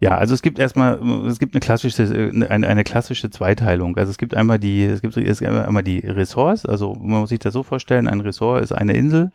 Ja, 0.02 0.18
also 0.18 0.34
es 0.34 0.42
gibt 0.42 0.60
erstmal, 0.60 1.00
es 1.28 1.40
gibt 1.40 1.56
eine 1.56 1.62
klassische, 1.62 2.04
eine, 2.50 2.68
eine 2.68 2.84
klassische 2.84 3.30
Zweiteilung. 3.30 3.98
Also 3.98 4.12
es 4.12 4.18
gibt 4.18 4.36
einmal 4.36 4.60
die, 4.60 4.84
es 4.84 5.02
gibt, 5.02 5.16
es 5.16 5.40
gibt 5.40 5.52
einmal 5.52 5.84
die 5.84 6.00
Ressorts, 6.00 6.66
also 6.66 6.96
man 6.96 7.22
muss 7.22 7.30
sich 7.30 7.40
das 7.40 7.54
so 7.54 7.64
vorstellen, 7.64 8.08
ein 8.08 8.22
Ressort 8.22 8.62
ist 8.62 8.74
eine 8.74 8.94
Insel, 8.94 9.32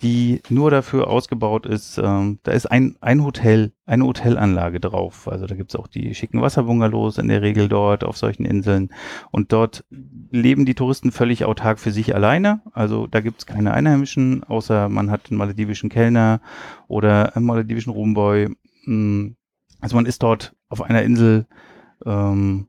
die 0.00 0.42
nur 0.48 0.70
dafür 0.70 1.08
ausgebaut 1.08 1.66
ist, 1.66 1.98
ähm, 1.98 2.38
da 2.44 2.52
ist 2.52 2.66
ein, 2.66 2.96
ein 3.00 3.24
Hotel, 3.24 3.72
eine 3.84 4.04
Hotelanlage 4.04 4.78
drauf. 4.78 5.26
Also 5.26 5.46
da 5.46 5.56
gibt's 5.56 5.74
auch 5.74 5.88
die 5.88 6.14
schicken 6.14 6.40
Wasserbungalows 6.40 7.18
in 7.18 7.26
der 7.26 7.42
Regel 7.42 7.68
dort 7.68 8.04
auf 8.04 8.16
solchen 8.16 8.44
Inseln. 8.44 8.90
Und 9.32 9.52
dort 9.52 9.84
leben 10.30 10.66
die 10.66 10.76
Touristen 10.76 11.10
völlig 11.10 11.44
autark 11.44 11.80
für 11.80 11.90
sich 11.90 12.14
alleine. 12.14 12.60
Also 12.72 13.08
da 13.08 13.20
gibt's 13.20 13.46
keine 13.46 13.74
Einheimischen, 13.74 14.44
außer 14.44 14.88
man 14.88 15.10
hat 15.10 15.30
einen 15.30 15.38
maledivischen 15.38 15.90
Kellner 15.90 16.40
oder 16.86 17.34
einen 17.34 17.46
maledivischen 17.46 17.92
Roomboy. 17.92 18.54
Hm, 18.84 19.36
also 19.80 19.96
man 19.96 20.06
ist 20.06 20.22
dort 20.22 20.54
auf 20.68 20.80
einer 20.80 21.02
Insel 21.02 21.46
ähm, 22.06 22.68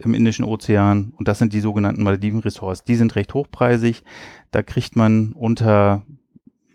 im 0.00 0.14
Indischen 0.14 0.44
Ozean 0.44 1.12
und 1.16 1.28
das 1.28 1.38
sind 1.38 1.52
die 1.52 1.60
sogenannten 1.60 2.02
Malediven-Ressorts. 2.02 2.82
Die 2.82 2.96
sind 2.96 3.14
recht 3.14 3.32
hochpreisig. 3.32 4.02
Da 4.50 4.64
kriegt 4.64 4.96
man 4.96 5.32
unter 5.34 6.02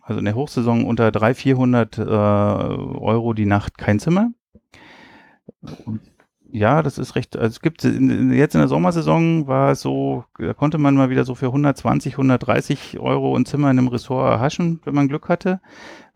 also 0.10 0.20
in 0.20 0.26
der 0.26 0.36
Hochsaison 0.36 0.86
unter 0.86 1.12
300, 1.12 1.38
400 1.38 1.98
äh, 2.00 2.02
Euro 2.02 3.34
die 3.34 3.46
Nacht 3.46 3.78
kein 3.78 4.00
Zimmer. 4.00 4.32
Ja, 6.52 6.82
das 6.82 6.98
ist 6.98 7.16
recht, 7.16 7.38
also 7.38 7.48
es 7.48 7.62
gibt 7.62 7.84
jetzt 7.84 8.56
in 8.56 8.60
der 8.60 8.68
Sommersaison 8.68 9.46
war 9.46 9.72
es 9.72 9.82
so, 9.82 10.26
da 10.40 10.56
konnte 10.56 10.80
man 10.80 10.96
mal 10.96 11.12
wieder 11.12 11.24
so 11.24 11.36
für 11.36 11.48
120, 11.48 12.14
130 12.14 13.00
Euro 13.00 13.36
ein 13.36 13.46
Zimmer 13.46 13.70
in 13.70 13.78
einem 13.78 13.88
Ressort 13.88 14.32
erhaschen, 14.32 14.80
wenn 14.84 14.96
man 14.96 15.08
Glück 15.08 15.30
hatte. 15.30 15.62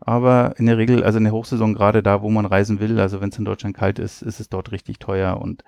Aber 0.00 0.54
in 0.58 0.66
der 0.66 0.76
Regel, 0.76 1.04
also 1.04 1.18
in 1.18 1.24
der 1.24 1.32
Hochsaison, 1.32 1.72
gerade 1.74 2.02
da, 2.02 2.20
wo 2.20 2.30
man 2.30 2.46
reisen 2.46 2.80
will, 2.80 2.98
also 2.98 3.20
wenn 3.20 3.28
es 3.28 3.38
in 3.38 3.44
Deutschland 3.44 3.76
kalt 3.76 4.00
ist, 4.00 4.22
ist 4.22 4.40
es 4.40 4.48
dort 4.48 4.72
richtig 4.72 4.98
teuer 4.98 5.40
und 5.40 5.62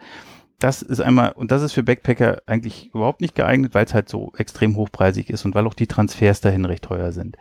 das 0.58 0.80
ist 0.80 1.00
einmal, 1.00 1.32
und 1.32 1.50
das 1.50 1.62
ist 1.62 1.72
für 1.72 1.82
Backpacker 1.82 2.42
eigentlich 2.46 2.90
überhaupt 2.94 3.20
nicht 3.20 3.34
geeignet, 3.34 3.74
weil 3.74 3.84
es 3.84 3.94
halt 3.94 4.08
so 4.08 4.32
extrem 4.38 4.76
hochpreisig 4.76 5.28
ist 5.28 5.44
und 5.44 5.54
weil 5.54 5.66
auch 5.66 5.74
die 5.74 5.86
Transfers 5.86 6.40
dahin 6.40 6.64
recht 6.64 6.84
teuer 6.84 7.12
sind. 7.12 7.36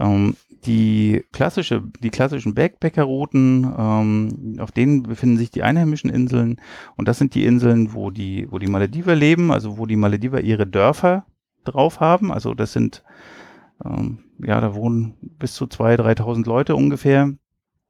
Ähm, 0.00 0.36
die 0.64 1.24
klassische, 1.32 1.82
die 2.00 2.08
klassischen 2.08 2.54
Backpacker-Routen, 2.54 3.74
ähm, 3.78 4.56
auf 4.60 4.72
denen 4.72 5.02
befinden 5.02 5.36
sich 5.36 5.50
die 5.50 5.62
einheimischen 5.62 6.08
Inseln 6.08 6.60
und 6.96 7.06
das 7.06 7.18
sind 7.18 7.34
die 7.34 7.44
Inseln, 7.44 7.92
wo 7.92 8.10
die, 8.10 8.50
wo 8.50 8.58
die 8.58 8.66
Malediver 8.66 9.14
leben, 9.14 9.52
also 9.52 9.76
wo 9.76 9.84
die 9.84 9.96
Malediver 9.96 10.40
ihre 10.40 10.66
Dörfer 10.66 11.26
drauf 11.64 12.00
haben. 12.00 12.32
Also 12.32 12.54
das 12.54 12.72
sind, 12.72 13.04
ähm, 13.84 14.20
ja, 14.38 14.60
da 14.60 14.74
wohnen 14.74 15.14
bis 15.20 15.52
zu 15.54 15.66
zwei, 15.66 15.96
3.000 15.96 16.46
Leute 16.46 16.76
ungefähr 16.76 17.34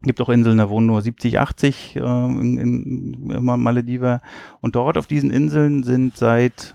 gibt 0.04 0.20
auch 0.20 0.28
Inseln, 0.28 0.58
da 0.58 0.68
wohnen 0.68 0.86
nur 0.86 1.02
70, 1.02 1.38
80 1.38 1.96
äh, 1.96 2.00
in, 2.00 2.58
in, 2.58 3.44
Malediver. 3.44 4.20
Und 4.60 4.76
dort 4.76 4.96
auf 4.98 5.06
diesen 5.06 5.30
Inseln 5.30 5.82
sind 5.82 6.16
seit, 6.16 6.74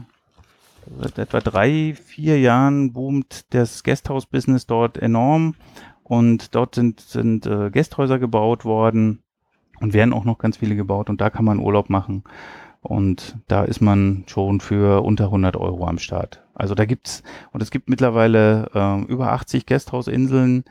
seit 1.00 1.18
etwa 1.18 1.40
drei, 1.40 1.96
vier 1.96 2.40
Jahren 2.40 2.94
boomt 2.94 3.46
das 3.54 3.84
Gasthaus-Business 3.84 4.68
dort 4.68 4.98
enorm. 4.98 5.56
Und 6.04 6.56
dort 6.56 6.76
sind, 6.76 7.00
sind 7.00 7.46
äh, 7.46 7.70
Gästhäuser 7.70 8.20
gebaut 8.20 8.66
worden 8.66 9.22
und 9.80 9.94
werden 9.94 10.14
auch 10.14 10.26
noch 10.26 10.40
ganz 10.40 10.58
viele 10.58 10.76
gebaut. 10.76 11.10
Und 11.10 11.22
da 11.22 11.30
kann 11.30 11.46
man 11.46 11.60
Urlaub 11.60 11.90
machen. 11.90 12.24
Und 12.82 13.38
da 13.48 13.64
ist 13.64 13.82
man 13.82 14.24
schon 14.28 14.62
für 14.62 15.04
unter 15.04 15.26
100 15.26 15.58
Euro 15.58 15.86
am 15.86 16.00
Start. 16.00 16.42
Also 16.56 16.76
da 16.76 16.86
gibt's, 16.86 17.24
und 17.52 17.62
es 17.62 17.72
gibt 17.72 17.90
mittlerweile 17.90 18.70
äh, 18.74 19.02
über 19.12 19.34
80 19.34 19.66
Gästhausinseln, 19.66 20.64
äh, 20.64 20.70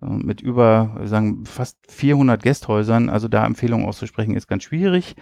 mit 0.00 0.40
über, 0.40 1.00
sagen, 1.04 1.44
fast 1.44 1.78
400 1.88 2.42
Gästhäusern. 2.42 3.08
Also 3.10 3.28
da 3.28 3.44
Empfehlungen 3.44 3.86
auszusprechen 3.86 4.36
ist 4.36 4.46
ganz 4.46 4.62
schwierig. 4.64 5.16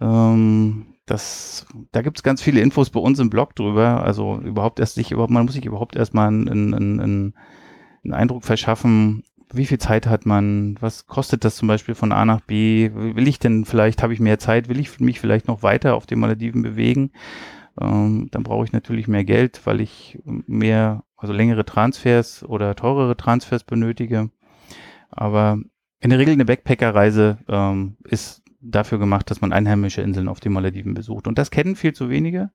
Ähm, 0.00 0.94
das, 1.06 1.66
da 1.92 2.02
gibt's 2.02 2.22
ganz 2.22 2.42
viele 2.42 2.60
Infos 2.60 2.90
bei 2.90 3.00
uns 3.00 3.18
im 3.18 3.30
Blog 3.30 3.54
drüber. 3.54 4.02
Also 4.02 4.40
überhaupt 4.40 4.80
erst 4.80 4.94
sich 4.94 5.12
überhaupt, 5.12 5.32
man 5.32 5.44
muss 5.44 5.54
sich 5.54 5.66
überhaupt 5.66 5.96
erstmal 5.96 6.28
einen, 6.28 6.48
einen, 6.48 6.74
einen, 6.74 7.34
einen 8.04 8.14
Eindruck 8.14 8.44
verschaffen, 8.44 9.22
wie 9.52 9.66
viel 9.66 9.78
Zeit 9.78 10.06
hat 10.06 10.26
man, 10.26 10.76
was 10.80 11.06
kostet 11.06 11.44
das 11.44 11.56
zum 11.56 11.68
Beispiel 11.68 11.94
von 11.94 12.12
A 12.12 12.24
nach 12.24 12.40
B, 12.40 12.90
will 12.92 13.28
ich 13.28 13.38
denn 13.38 13.64
vielleicht, 13.64 14.02
habe 14.02 14.12
ich 14.12 14.20
mehr 14.20 14.38
Zeit, 14.38 14.68
will 14.68 14.80
ich 14.80 14.98
mich 14.98 15.20
vielleicht 15.20 15.46
noch 15.46 15.62
weiter 15.62 15.94
auf 15.94 16.06
den 16.06 16.18
Malediven 16.18 16.62
bewegen, 16.62 17.12
ähm, 17.80 18.28
dann 18.32 18.42
brauche 18.42 18.64
ich 18.64 18.72
natürlich 18.72 19.06
mehr 19.06 19.24
Geld, 19.24 19.60
weil 19.64 19.80
ich 19.80 20.18
mehr 20.24 21.04
also 21.16 21.32
längere 21.32 21.64
Transfers 21.64 22.44
oder 22.44 22.74
teurere 22.74 23.16
Transfers 23.16 23.64
benötige. 23.64 24.30
Aber 25.10 25.58
in 26.00 26.10
der 26.10 26.18
Regel 26.18 26.34
eine 26.34 26.44
Backpacker-Reise 26.44 27.38
ähm, 27.48 27.96
ist 28.04 28.42
dafür 28.60 28.98
gemacht, 28.98 29.30
dass 29.30 29.40
man 29.40 29.52
einheimische 29.52 30.02
Inseln 30.02 30.28
auf 30.28 30.40
den 30.40 30.52
Malediven 30.52 30.94
besucht. 30.94 31.26
Und 31.26 31.38
das 31.38 31.50
kennen 31.50 31.76
viel 31.76 31.94
zu 31.94 32.10
wenige. 32.10 32.50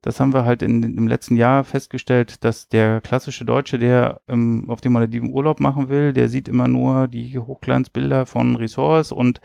Das 0.00 0.20
haben 0.20 0.32
wir 0.32 0.44
halt 0.44 0.62
in, 0.62 0.82
im 0.84 1.08
letzten 1.08 1.36
Jahr 1.36 1.64
festgestellt, 1.64 2.44
dass 2.44 2.68
der 2.68 3.00
klassische 3.00 3.44
Deutsche, 3.44 3.80
der 3.80 4.20
ähm, 4.28 4.66
auf 4.68 4.80
den 4.80 4.92
Malediven 4.92 5.32
Urlaub 5.32 5.58
machen 5.58 5.88
will, 5.88 6.12
der 6.12 6.28
sieht 6.28 6.46
immer 6.46 6.68
nur 6.68 7.08
die 7.08 7.36
Hochglanzbilder 7.36 8.24
von 8.24 8.54
Resorts 8.54 9.10
und 9.10 9.40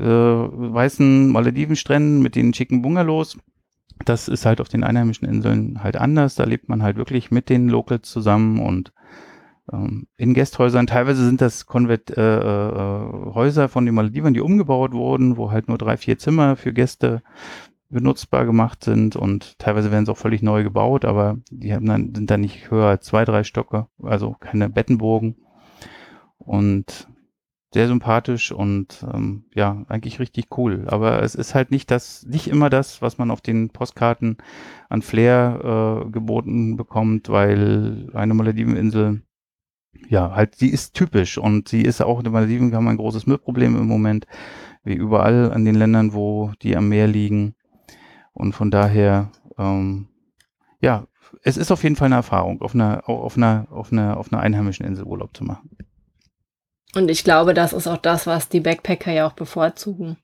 äh, 0.00 0.04
weißen 0.04 1.30
Maledivenstränden 1.30 2.22
mit 2.22 2.36
den 2.36 2.54
schicken 2.54 2.80
Bungalows 2.80 3.36
das 4.04 4.28
ist 4.28 4.46
halt 4.46 4.60
auf 4.60 4.68
den 4.68 4.84
einheimischen 4.84 5.28
Inseln 5.28 5.82
halt 5.82 5.96
anders. 5.96 6.34
Da 6.34 6.44
lebt 6.44 6.68
man 6.68 6.82
halt 6.82 6.96
wirklich 6.96 7.30
mit 7.30 7.48
den 7.48 7.68
Locals 7.68 8.08
zusammen 8.08 8.60
und 8.60 8.92
ähm, 9.72 10.06
in 10.16 10.34
Gästhäusern. 10.34 10.86
Teilweise 10.86 11.24
sind 11.24 11.40
das 11.40 11.66
Konvert 11.66 12.16
äh, 12.16 12.38
äh, 12.38 13.34
Häuser 13.34 13.68
von 13.68 13.86
den 13.86 13.94
Malediven, 13.94 14.34
die 14.34 14.40
umgebaut 14.40 14.92
wurden, 14.92 15.36
wo 15.36 15.50
halt 15.50 15.68
nur 15.68 15.78
drei, 15.78 15.96
vier 15.96 16.18
Zimmer 16.18 16.56
für 16.56 16.72
Gäste 16.72 17.22
benutzbar 17.88 18.46
gemacht 18.46 18.82
sind 18.82 19.16
und 19.16 19.58
teilweise 19.58 19.92
werden 19.92 20.06
sie 20.06 20.12
auch 20.12 20.16
völlig 20.16 20.42
neu 20.42 20.62
gebaut, 20.62 21.04
aber 21.04 21.36
die 21.50 21.74
haben 21.74 21.84
dann, 21.84 22.14
sind 22.14 22.30
dann 22.30 22.40
nicht 22.40 22.70
höher 22.70 22.86
als 22.86 23.04
zwei, 23.04 23.26
drei 23.26 23.44
Stocke, 23.44 23.86
also 24.02 24.34
keine 24.40 24.70
Bettenbogen. 24.70 25.36
Und 26.38 27.06
sehr 27.72 27.88
sympathisch 27.88 28.52
und 28.52 29.04
ähm, 29.12 29.44
ja, 29.54 29.84
eigentlich 29.88 30.20
richtig 30.20 30.46
cool. 30.56 30.84
Aber 30.88 31.22
es 31.22 31.34
ist 31.34 31.54
halt 31.54 31.70
nicht 31.70 31.90
das, 31.90 32.26
nicht 32.26 32.48
immer 32.48 32.68
das, 32.68 33.00
was 33.00 33.16
man 33.16 33.30
auf 33.30 33.40
den 33.40 33.70
Postkarten 33.70 34.36
an 34.90 35.02
Flair 35.02 36.04
äh, 36.04 36.10
geboten 36.10 36.76
bekommt, 36.76 37.30
weil 37.30 38.10
eine 38.12 38.34
Malediveninsel, 38.34 39.22
ja, 40.08 40.34
halt, 40.34 40.54
sie 40.56 40.68
ist 40.68 40.94
typisch 40.94 41.38
und 41.38 41.68
sie 41.68 41.82
ist 41.82 42.02
auch, 42.02 42.22
die 42.22 42.30
Malediven 42.30 42.74
haben 42.74 42.88
ein 42.88 42.98
großes 42.98 43.26
Müllproblem 43.26 43.76
im 43.78 43.86
Moment, 43.86 44.26
wie 44.84 44.94
überall 44.94 45.50
an 45.52 45.64
den 45.64 45.74
Ländern, 45.74 46.12
wo 46.12 46.52
die 46.60 46.76
am 46.76 46.88
Meer 46.88 47.06
liegen. 47.06 47.54
Und 48.34 48.52
von 48.52 48.70
daher, 48.70 49.30
ähm, 49.58 50.08
ja, 50.80 51.06
es 51.42 51.56
ist 51.56 51.70
auf 51.70 51.82
jeden 51.82 51.96
Fall 51.96 52.06
eine 52.06 52.16
Erfahrung, 52.16 52.60
auf 52.60 52.74
einer, 52.74 53.08
auf 53.08 53.36
einer, 53.36 53.66
auf 53.70 53.92
einer, 53.92 54.18
auf 54.18 54.30
einer 54.30 54.42
einheimischen 54.42 54.84
Insel 54.84 55.04
Urlaub 55.04 55.34
zu 55.34 55.44
machen. 55.44 55.70
Und 56.94 57.10
ich 57.10 57.24
glaube, 57.24 57.54
das 57.54 57.72
ist 57.72 57.86
auch 57.86 57.96
das, 57.96 58.26
was 58.26 58.48
die 58.48 58.60
Backpacker 58.60 59.12
ja 59.12 59.26
auch 59.26 59.32
bevorzugen. 59.32 60.18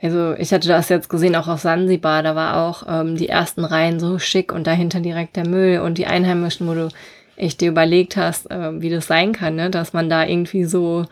Also 0.00 0.34
ich 0.34 0.52
hatte 0.52 0.66
das 0.66 0.88
jetzt 0.88 1.08
gesehen, 1.08 1.36
auch 1.36 1.46
auf 1.46 1.60
Sansibar, 1.60 2.24
da 2.24 2.34
war 2.34 2.56
auch 2.56 2.82
ähm, 2.88 3.16
die 3.16 3.28
ersten 3.28 3.64
Reihen 3.64 4.00
so 4.00 4.18
schick 4.18 4.52
und 4.52 4.66
dahinter 4.66 4.98
direkt 4.98 5.36
der 5.36 5.46
Müll 5.46 5.78
und 5.78 5.96
die 5.96 6.06
Einheimischen, 6.06 6.66
wo 6.66 6.74
du 6.74 6.88
echt 7.36 7.60
dir 7.60 7.68
überlegt 7.68 8.16
hast, 8.16 8.50
äh, 8.50 8.80
wie 8.80 8.90
das 8.90 9.06
sein 9.06 9.32
kann, 9.32 9.54
ne? 9.54 9.70
dass 9.70 9.92
man 9.92 10.10
da 10.10 10.26
irgendwie 10.26 10.64
so 10.64 11.06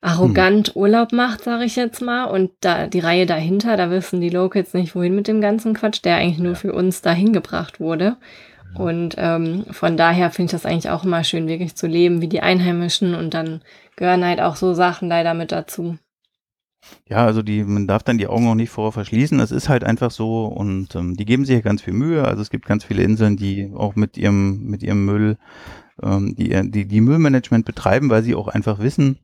arrogant 0.00 0.68
hm. 0.68 0.76
Urlaub 0.76 1.12
macht, 1.12 1.44
sage 1.44 1.64
ich 1.64 1.76
jetzt 1.76 2.00
mal. 2.00 2.24
Und 2.24 2.50
da 2.60 2.86
die 2.86 3.00
Reihe 3.00 3.26
dahinter, 3.26 3.76
da 3.76 3.90
wissen 3.90 4.20
die 4.20 4.30
Locals 4.30 4.72
nicht, 4.72 4.94
wohin 4.94 5.14
mit 5.14 5.28
dem 5.28 5.42
ganzen 5.42 5.74
Quatsch, 5.74 6.00
der 6.04 6.16
eigentlich 6.16 6.38
nur 6.38 6.54
für 6.54 6.72
uns 6.72 7.02
dahin 7.02 7.34
gebracht 7.34 7.80
wurde. 7.80 8.16
Und 8.74 9.14
ähm, 9.18 9.64
von 9.70 9.96
daher 9.96 10.30
finde 10.30 10.46
ich 10.46 10.52
das 10.52 10.66
eigentlich 10.66 10.90
auch 10.90 11.04
immer 11.04 11.24
schön, 11.24 11.48
wirklich 11.48 11.74
zu 11.74 11.86
leben 11.86 12.20
wie 12.20 12.28
die 12.28 12.42
Einheimischen 12.42 13.14
und 13.14 13.34
dann 13.34 13.62
gehören 13.96 14.24
halt 14.24 14.40
auch 14.40 14.56
so 14.56 14.74
Sachen 14.74 15.08
leider 15.08 15.34
mit 15.34 15.52
dazu. 15.52 15.98
Ja, 17.08 17.24
also 17.24 17.42
die, 17.42 17.64
man 17.64 17.86
darf 17.86 18.02
dann 18.02 18.18
die 18.18 18.28
Augen 18.28 18.46
auch 18.46 18.54
nicht 18.54 18.70
vor 18.70 18.92
verschließen. 18.92 19.40
Es 19.40 19.50
ist 19.50 19.68
halt 19.68 19.84
einfach 19.84 20.10
so 20.10 20.46
und 20.46 20.94
ähm, 20.94 21.16
die 21.16 21.24
geben 21.24 21.44
sich 21.44 21.56
ja 21.56 21.60
ganz 21.60 21.82
viel 21.82 21.94
Mühe. 21.94 22.24
Also 22.24 22.42
es 22.42 22.50
gibt 22.50 22.66
ganz 22.66 22.84
viele 22.84 23.02
Inseln, 23.02 23.36
die 23.36 23.72
auch 23.74 23.96
mit 23.96 24.16
ihrem, 24.16 24.64
mit 24.66 24.82
ihrem 24.82 25.04
Müll, 25.04 25.38
ähm, 26.02 26.34
die, 26.36 26.70
die, 26.70 26.86
die 26.86 27.00
Müllmanagement 27.00 27.64
betreiben, 27.64 28.10
weil 28.10 28.22
sie 28.22 28.34
auch 28.34 28.48
einfach 28.48 28.78
wissen, 28.78 29.18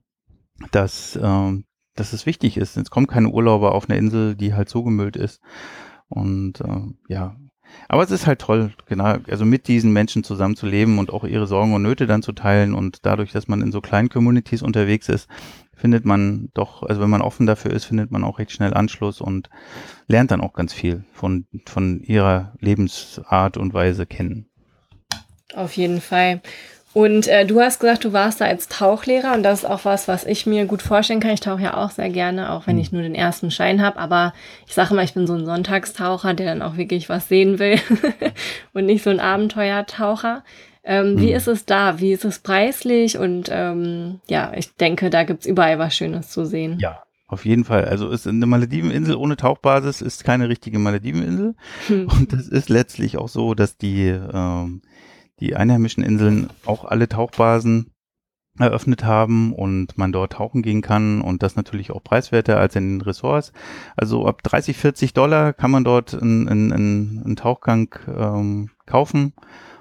dass, 0.72 1.18
ähm, 1.22 1.64
dass 1.94 2.12
es 2.12 2.26
wichtig 2.26 2.56
ist. 2.56 2.76
Es 2.76 2.90
kommen 2.90 3.06
keine 3.06 3.28
Urlauber 3.28 3.74
auf 3.74 3.88
eine 3.88 3.98
Insel, 3.98 4.34
die 4.34 4.54
halt 4.54 4.68
zugemüllt 4.68 5.16
ist. 5.16 5.40
Und 6.08 6.60
äh, 6.60 6.82
ja, 7.08 7.36
aber 7.88 8.02
es 8.02 8.10
ist 8.10 8.26
halt 8.26 8.40
toll, 8.40 8.72
genau, 8.86 9.18
also 9.28 9.44
mit 9.44 9.68
diesen 9.68 9.92
Menschen 9.92 10.24
zusammenzuleben 10.24 10.98
und 10.98 11.12
auch 11.12 11.24
ihre 11.24 11.46
Sorgen 11.46 11.74
und 11.74 11.82
Nöte 11.82 12.06
dann 12.06 12.22
zu 12.22 12.32
teilen 12.32 12.74
und 12.74 13.06
dadurch, 13.06 13.32
dass 13.32 13.48
man 13.48 13.62
in 13.62 13.72
so 13.72 13.80
kleinen 13.80 14.08
Communities 14.08 14.62
unterwegs 14.62 15.08
ist, 15.08 15.28
findet 15.76 16.04
man 16.04 16.50
doch, 16.54 16.82
also 16.82 17.00
wenn 17.00 17.10
man 17.10 17.22
offen 17.22 17.46
dafür 17.46 17.72
ist, 17.72 17.84
findet 17.84 18.10
man 18.10 18.24
auch 18.24 18.38
recht 18.38 18.52
schnell 18.52 18.74
Anschluss 18.74 19.20
und 19.20 19.50
lernt 20.06 20.30
dann 20.30 20.40
auch 20.40 20.52
ganz 20.52 20.72
viel 20.72 21.04
von, 21.12 21.46
von 21.66 22.00
ihrer 22.00 22.52
Lebensart 22.60 23.56
und 23.56 23.74
Weise 23.74 24.06
kennen. 24.06 24.46
Auf 25.54 25.72
jeden 25.76 26.00
Fall. 26.00 26.42
Und 26.94 27.26
äh, 27.26 27.44
du 27.44 27.60
hast 27.60 27.80
gesagt, 27.80 28.04
du 28.04 28.12
warst 28.12 28.40
da 28.40 28.44
als 28.44 28.68
Tauchlehrer 28.68 29.34
und 29.34 29.42
das 29.42 29.64
ist 29.64 29.64
auch 29.68 29.84
was, 29.84 30.06
was 30.06 30.24
ich 30.24 30.46
mir 30.46 30.64
gut 30.64 30.80
vorstellen 30.80 31.18
kann. 31.18 31.32
Ich 31.32 31.40
tauche 31.40 31.62
ja 31.62 31.76
auch 31.76 31.90
sehr 31.90 32.08
gerne, 32.08 32.52
auch 32.52 32.68
wenn 32.68 32.76
hm. 32.76 32.82
ich 32.82 32.92
nur 32.92 33.02
den 33.02 33.16
ersten 33.16 33.50
Schein 33.50 33.82
habe. 33.82 33.98
Aber 33.98 34.32
ich 34.68 34.74
sage 34.74 34.94
mal, 34.94 35.04
ich 35.04 35.12
bin 35.12 35.26
so 35.26 35.34
ein 35.34 35.44
Sonntagstaucher, 35.44 36.34
der 36.34 36.46
dann 36.46 36.62
auch 36.62 36.76
wirklich 36.76 37.08
was 37.08 37.28
sehen 37.28 37.58
will 37.58 37.80
und 38.74 38.86
nicht 38.86 39.02
so 39.02 39.10
ein 39.10 39.18
Abenteuertaucher. 39.18 40.44
Ähm, 40.84 41.14
mhm. 41.14 41.20
Wie 41.20 41.32
ist 41.32 41.48
es 41.48 41.64
da? 41.64 41.98
Wie 41.98 42.12
ist 42.12 42.24
es 42.24 42.38
preislich? 42.38 43.18
Und 43.18 43.48
ähm, 43.50 44.20
ja, 44.28 44.52
ich 44.54 44.76
denke, 44.76 45.10
da 45.10 45.24
gibt's 45.24 45.46
überall 45.46 45.80
was 45.80 45.96
Schönes 45.96 46.30
zu 46.30 46.44
sehen. 46.44 46.78
Ja, 46.78 47.02
auf 47.26 47.44
jeden 47.44 47.64
Fall. 47.64 47.86
Also 47.86 48.08
ist 48.10 48.28
eine 48.28 48.46
Malediveninsel 48.46 49.16
ohne 49.16 49.36
Tauchbasis 49.36 50.00
ist 50.00 50.22
keine 50.22 50.48
richtige 50.48 50.78
Malediveninsel. 50.78 51.56
Hm. 51.88 52.06
Und 52.06 52.32
das 52.32 52.46
ist 52.46 52.68
letztlich 52.68 53.16
auch 53.16 53.28
so, 53.28 53.54
dass 53.54 53.78
die 53.78 54.06
ähm, 54.08 54.82
die 55.40 55.56
einheimischen 55.56 56.04
Inseln 56.04 56.50
auch 56.64 56.84
alle 56.84 57.08
Tauchbasen 57.08 57.90
eröffnet 58.58 59.04
haben 59.04 59.52
und 59.52 59.98
man 59.98 60.12
dort 60.12 60.34
tauchen 60.34 60.62
gehen 60.62 60.80
kann 60.80 61.20
und 61.20 61.42
das 61.42 61.56
natürlich 61.56 61.90
auch 61.90 62.04
preiswerter 62.04 62.58
als 62.58 62.76
in 62.76 62.98
den 62.98 63.00
Ressorts. 63.00 63.52
Also 63.96 64.26
ab 64.26 64.42
30, 64.44 64.76
40 64.76 65.12
Dollar 65.12 65.52
kann 65.52 65.72
man 65.72 65.82
dort 65.82 66.14
einen, 66.14 66.48
einen, 66.48 66.72
einen 66.72 67.36
Tauchgang 67.36 67.94
ähm, 68.06 68.70
kaufen 68.86 69.32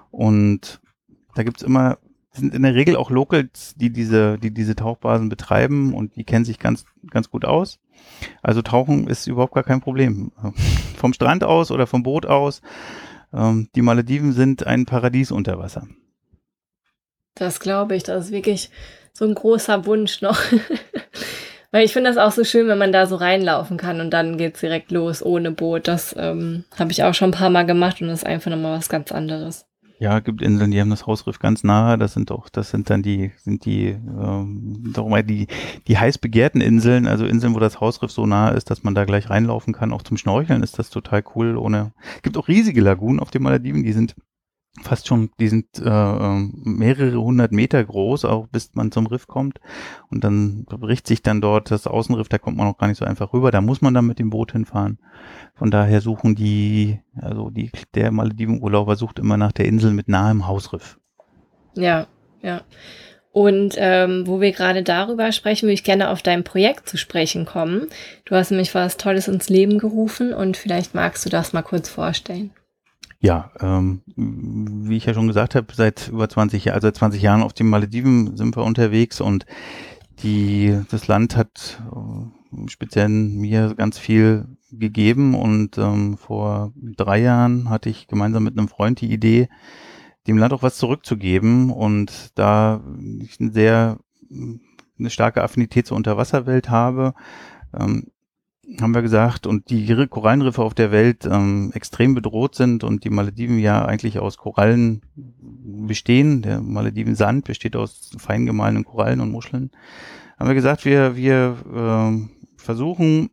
und 0.10 0.82
da 1.36 1.44
gibt's 1.44 1.62
immer, 1.62 2.00
sind 2.32 2.54
in 2.56 2.64
der 2.64 2.74
Regel 2.74 2.96
auch 2.96 3.12
Locals, 3.12 3.76
die 3.76 3.92
diese, 3.92 4.40
die 4.40 4.52
diese 4.52 4.76
Tauchbasen 4.76 5.30
betreiben 5.30 5.94
und 5.94 6.16
die 6.16 6.24
kennen 6.24 6.46
sich 6.46 6.58
ganz, 6.58 6.86
ganz 7.12 7.30
gut 7.30 7.46
aus. 7.46 7.80
Also 8.42 8.64
Tauchen 8.64 9.08
ist 9.08 9.28
überhaupt 9.28 9.54
gar 9.54 9.64
kein 9.64 9.82
Problem. 9.82 10.32
Vom 10.98 11.14
Strand 11.14 11.44
aus 11.44 11.70
oder 11.70 11.86
vom 11.86 12.02
Boot 12.02 12.26
aus 12.26 12.62
ähm, 13.34 13.70
die 13.76 13.82
Malediven 13.82 14.34
sind 14.34 14.66
ein 14.66 14.86
Paradies 14.86 15.32
unter 15.32 15.58
Wasser. 15.58 15.88
Das 17.36 17.60
glaube 17.60 17.96
ich. 17.96 18.04
Das 18.04 18.26
ist 18.26 18.32
wirklich 18.32 18.70
so 19.14 19.26
ein 19.26 19.34
großer 19.34 19.86
Wunsch 19.86 20.22
noch. 20.22 20.40
Weil 21.72 21.86
ich 21.86 21.94
finde 21.94 22.12
das 22.12 22.18
auch 22.18 22.32
so 22.32 22.44
schön, 22.44 22.68
wenn 22.68 22.78
man 22.78 22.92
da 22.92 23.08
so 23.08 23.16
reinlaufen 23.16 23.78
kann 23.78 24.00
und 24.00 24.12
dann 24.12 24.38
geht 24.38 24.54
es 24.54 24.60
direkt 24.62 24.92
los 24.92 25.24
ohne 25.24 25.50
Boot. 25.50 25.88
Das 25.88 26.16
ähm, 26.18 26.66
habe 26.78 26.92
ich 26.92 27.04
auch 27.04 27.16
schon 27.16 27.30
ein 27.30 27.38
paar 27.40 27.50
Mal 27.50 27.66
gemacht 27.66 28.00
und 28.00 28.10
das 28.10 28.20
ist 28.20 28.28
einfach 28.28 28.52
nochmal 28.52 28.78
was 28.78 28.90
ganz 28.90 29.12
anderes. 29.12 29.66
Ja, 30.04 30.20
gibt 30.20 30.42
Inseln, 30.42 30.72
die 30.72 30.82
haben 30.82 30.90
das 30.90 31.08
Hausriff 31.08 31.40
ganz 31.40 31.64
nahe. 31.64 31.98
Das 31.98 32.12
sind 32.12 32.30
doch, 32.30 32.50
das 32.50 32.72
sind 32.72 32.90
dann 32.90 33.04
die, 33.04 33.32
sind 33.38 33.64
die, 33.64 33.88
ähm, 33.88 34.94
mal 35.08 35.24
die, 35.24 35.48
die 35.88 35.98
heiß 35.98 36.18
begehrten 36.18 36.60
Inseln, 36.60 37.08
also 37.08 37.26
Inseln, 37.26 37.56
wo 37.56 37.60
das 37.60 37.80
Hausriff 37.80 38.12
so 38.12 38.26
nahe 38.26 38.54
ist, 38.54 38.70
dass 38.70 38.84
man 38.84 38.96
da 38.96 39.06
gleich 39.06 39.30
reinlaufen 39.30 39.74
kann. 39.74 39.94
Auch 39.94 40.02
zum 40.02 40.18
Schnorcheln 40.18 40.62
ist 40.62 40.78
das 40.78 40.90
total 40.90 41.24
cool. 41.36 41.56
Ohne, 41.56 41.94
gibt 42.22 42.36
auch 42.36 42.50
riesige 42.50 42.82
Lagunen 42.82 43.22
auf 43.22 43.32
den 43.32 43.44
Malediven, 43.44 43.84
die 43.84 43.94
sind 43.94 44.14
fast 44.82 45.08
schon, 45.08 45.30
die 45.40 45.50
sind 45.50 45.80
äh, 45.80 45.90
ähm, 45.90 46.54
mehrere 46.64 47.22
hundert 47.22 47.52
Meter 47.52 47.84
groß, 47.84 48.26
auch 48.26 48.48
bis 48.48 48.74
man 48.74 48.92
zum 48.92 49.06
Riff 49.06 49.28
kommt. 49.28 49.60
Und 50.10 50.24
dann 50.24 50.66
bricht 50.66 51.06
sich 51.06 51.22
dann 51.22 51.42
dort 51.42 51.70
das 51.70 51.86
Außenriff, 51.86 52.28
da 52.28 52.40
kommt 52.40 52.58
man 52.58 52.68
auch 52.68 52.78
gar 52.78 52.88
nicht 52.88 52.98
so 52.98 53.06
einfach 53.06 53.34
rüber. 53.34 53.52
Da 53.52 53.62
muss 53.62 53.82
man 53.82 53.94
dann 53.94 54.08
mit 54.08 54.20
dem 54.20 54.32
Boot 54.32 54.54
hinfahren. 54.54 54.98
Von 55.54 55.70
daher 55.70 56.02
suchen 56.02 56.36
die, 56.36 57.00
also 57.16 57.52
die, 57.52 57.72
der 57.94 58.12
Malediven-Urlauber 58.12 58.96
sucht 58.96 59.20
immer 59.20 59.38
nach 59.38 59.52
der 59.52 59.66
Insel 59.66 59.94
mit 59.94 60.08
nahem 60.08 60.48
Hausriff. 60.48 61.00
Ja, 61.76 62.08
ja. 62.42 62.62
Und 63.32 63.76
ähm, 63.78 64.28
wo 64.28 64.42
wir 64.42 64.52
gerade 64.52 64.84
darüber 64.84 65.32
sprechen, 65.32 65.64
würde 65.64 65.74
ich 65.74 65.84
gerne 65.84 66.10
auf 66.10 66.22
dein 66.22 66.44
Projekt 66.44 66.88
zu 66.88 66.98
sprechen 66.98 67.46
kommen. 67.46 67.88
Du 68.26 68.36
hast 68.36 68.52
nämlich 68.52 68.76
was 68.76 68.98
Tolles 68.98 69.28
ins 69.28 69.50
Leben 69.50 69.80
gerufen 69.80 70.34
und 70.34 70.56
vielleicht 70.56 70.94
magst 70.94 71.26
du 71.26 71.30
das 71.30 71.52
mal 71.52 71.64
kurz 71.64 71.90
vorstellen. 71.90 72.52
Ja, 73.24 73.52
ähm, 73.62 74.02
wie 74.18 74.98
ich 74.98 75.06
ja 75.06 75.14
schon 75.14 75.28
gesagt 75.28 75.56
habe, 75.56 75.68
seit 75.74 76.10
über 76.10 76.28
20 76.28 76.66
Jahren, 76.66 76.76
also 76.76 76.88
seit 76.88 76.98
20 76.98 77.22
Jahren 77.22 77.42
auf 77.42 77.54
den 77.54 77.70
Malediven 77.70 78.36
sind 78.36 78.58
wir 78.58 78.66
unterwegs 78.66 79.22
und 79.22 79.46
die, 80.20 80.78
das 80.92 81.08
Land 81.08 81.38
hat 81.38 81.82
äh, 81.96 82.68
speziell 82.68 83.08
mir 83.08 83.76
ganz 83.76 83.98
viel 83.98 84.58
gegeben 84.72 85.36
und 85.36 85.78
ähm, 85.78 86.18
vor 86.18 86.74
drei 86.76 87.22
Jahren 87.22 87.70
hatte 87.70 87.90
ich 87.90 88.10
gemeinsam 88.10 88.44
mit 88.44 88.58
einem 88.58 88.68
Freund 88.68 89.00
die 89.00 89.14
Idee, 89.14 89.48
dem 90.28 90.38
Land 90.38 90.52
auch 90.52 90.62
was 90.62 90.76
zurückzugeben 90.76 91.72
und 91.72 92.32
da 92.36 92.84
ich 93.22 93.40
eine 93.40 93.54
sehr 93.54 94.00
eine 94.30 95.10
starke 95.10 95.44
Affinität 95.44 95.88
zur 95.88 95.96
Unterwasserwelt 95.96 96.70
habe, 96.70 97.14
ähm, 97.74 98.08
haben 98.80 98.94
wir 98.94 99.02
gesagt, 99.02 99.46
und 99.46 99.70
die 99.70 100.08
Korallenriffe 100.08 100.62
auf 100.62 100.74
der 100.74 100.92
Welt 100.92 101.26
ähm, 101.26 101.72
extrem 101.74 102.16
bedroht 102.16 102.56
sind 102.56 102.84
und 102.84 103.04
die 103.04 103.10
Malediven 103.10 103.60
ja 103.60 103.86
eigentlich 103.86 104.20
aus 104.20 104.38
Korallen 104.38 105.02
bestehen. 105.16 106.42
Der 106.42 106.62
Malediven-Sand 106.62 107.46
besteht 107.46 107.76
aus 107.76 108.12
fein 108.18 108.46
gemahlenen 108.46 108.86
Korallen 108.86 109.20
und 109.20 109.32
Muscheln. 109.32 109.72
Haben 110.38 110.48
wir 110.48 110.56
gesagt, 110.56 110.86
wir, 110.86 111.16
wir 111.16 111.58
ähm, 111.74 112.32
versuchen 112.56 113.30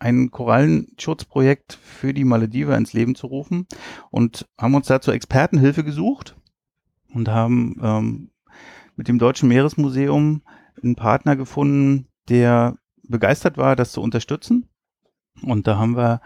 ein 0.00 0.30
Korallenschutzprojekt 0.30 1.78
für 1.82 2.12
die 2.12 2.24
Malediven 2.24 2.74
ins 2.74 2.92
Leben 2.92 3.14
zu 3.14 3.26
rufen 3.28 3.66
und 4.10 4.46
haben 4.58 4.74
uns 4.74 4.86
dazu 4.86 5.10
Expertenhilfe 5.10 5.84
gesucht 5.84 6.36
und 7.12 7.28
haben 7.28 7.76
ähm, 7.82 8.30
mit 8.96 9.08
dem 9.08 9.18
Deutschen 9.18 9.48
Meeresmuseum 9.48 10.42
einen 10.82 10.94
Partner 10.94 11.36
gefunden, 11.36 12.08
der 12.28 12.76
begeistert 13.08 13.56
war, 13.56 13.76
das 13.76 13.92
zu 13.92 14.00
unterstützen. 14.00 14.68
Und 15.42 15.66
da 15.66 15.78
haben 15.78 15.96
wir 15.96 16.20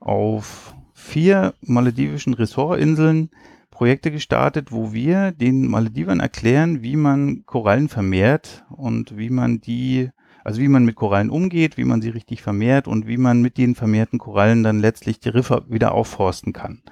auf 0.00 0.74
vier 0.94 1.54
maledivischen 1.60 2.34
Ressortinseln 2.34 3.30
Projekte 3.70 4.10
gestartet, 4.10 4.72
wo 4.72 4.94
wir 4.94 5.32
den 5.32 5.68
Maledivern 5.68 6.20
erklären, 6.20 6.82
wie 6.82 6.96
man 6.96 7.44
Korallen 7.44 7.88
vermehrt 7.88 8.64
und 8.70 9.18
wie 9.18 9.28
man 9.28 9.60
die, 9.60 10.08
also 10.44 10.62
wie 10.62 10.68
man 10.68 10.86
mit 10.86 10.96
Korallen 10.96 11.28
umgeht, 11.28 11.76
wie 11.76 11.84
man 11.84 12.00
sie 12.00 12.08
richtig 12.08 12.40
vermehrt 12.40 12.88
und 12.88 13.06
wie 13.06 13.18
man 13.18 13.42
mit 13.42 13.58
den 13.58 13.74
vermehrten 13.74 14.18
Korallen 14.18 14.62
dann 14.62 14.80
letztlich 14.80 15.20
die 15.20 15.28
Riffe 15.28 15.66
wieder 15.68 15.92
aufforsten 15.92 16.54
kann. 16.54 16.82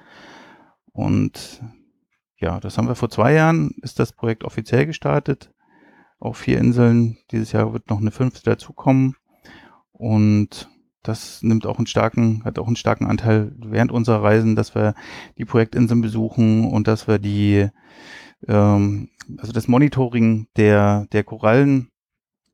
Und 0.91 1.63
ja, 2.37 2.59
das 2.59 2.77
haben 2.77 2.87
wir 2.87 2.95
vor 2.95 3.09
zwei 3.09 3.33
Jahren, 3.33 3.71
ist 3.81 3.97
das 3.97 4.13
Projekt 4.13 4.43
offiziell 4.43 4.85
gestartet. 4.85 5.51
Auf 6.19 6.37
vier 6.37 6.59
Inseln. 6.59 7.17
Dieses 7.31 7.51
Jahr 7.51 7.73
wird 7.73 7.89
noch 7.89 7.99
eine 7.99 8.11
fünfte 8.11 8.43
dazukommen. 8.43 9.15
Und 9.97 10.69
das 11.03 11.41
nimmt 11.43 11.65
auch 11.65 11.77
einen 11.77 11.87
starken, 11.87 12.43
hat 12.43 12.59
auch 12.59 12.67
einen 12.67 12.75
starken 12.75 13.05
Anteil 13.05 13.53
während 13.57 13.91
unserer 13.91 14.23
Reisen, 14.23 14.55
dass 14.55 14.75
wir 14.75 14.95
die 15.37 15.45
Projektinseln 15.45 16.01
besuchen 16.01 16.65
und 16.71 16.87
dass 16.87 17.07
wir 17.07 17.19
die, 17.19 17.69
ähm, 18.47 19.09
also 19.37 19.53
das 19.53 19.67
Monitoring 19.67 20.47
der, 20.57 21.07
der 21.11 21.23
Korallen 21.23 21.89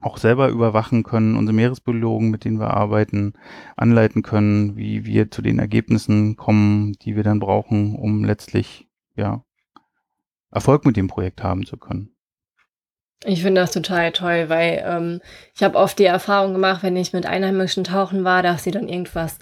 auch 0.01 0.17
selber 0.17 0.49
überwachen 0.49 1.03
können, 1.03 1.35
unsere 1.35 1.55
Meeresbiologen, 1.55 2.29
mit 2.29 2.43
denen 2.43 2.59
wir 2.59 2.71
arbeiten, 2.71 3.33
anleiten 3.77 4.23
können, 4.23 4.75
wie 4.75 5.05
wir 5.05 5.29
zu 5.29 5.41
den 5.41 5.59
Ergebnissen 5.59 6.35
kommen, 6.35 6.93
die 7.01 7.15
wir 7.15 7.23
dann 7.23 7.39
brauchen, 7.39 7.95
um 7.95 8.23
letztlich, 8.23 8.87
ja, 9.15 9.43
Erfolg 10.49 10.85
mit 10.85 10.97
dem 10.97 11.07
Projekt 11.07 11.43
haben 11.43 11.65
zu 11.65 11.77
können. 11.77 12.09
Ich 13.23 13.43
finde 13.43 13.61
das 13.61 13.71
total 13.71 14.11
toll, 14.11 14.49
weil 14.49 14.83
ähm, 14.85 15.21
ich 15.55 15.61
habe 15.61 15.77
oft 15.77 15.99
die 15.99 16.05
Erfahrung 16.05 16.53
gemacht, 16.53 16.81
wenn 16.81 16.95
ich 16.95 17.13
mit 17.13 17.25
Einheimischen 17.25 17.83
tauchen 17.83 18.23
war, 18.23 18.41
dass 18.41 18.63
sie 18.63 18.71
dann 18.71 18.87
irgendwas 18.87 19.37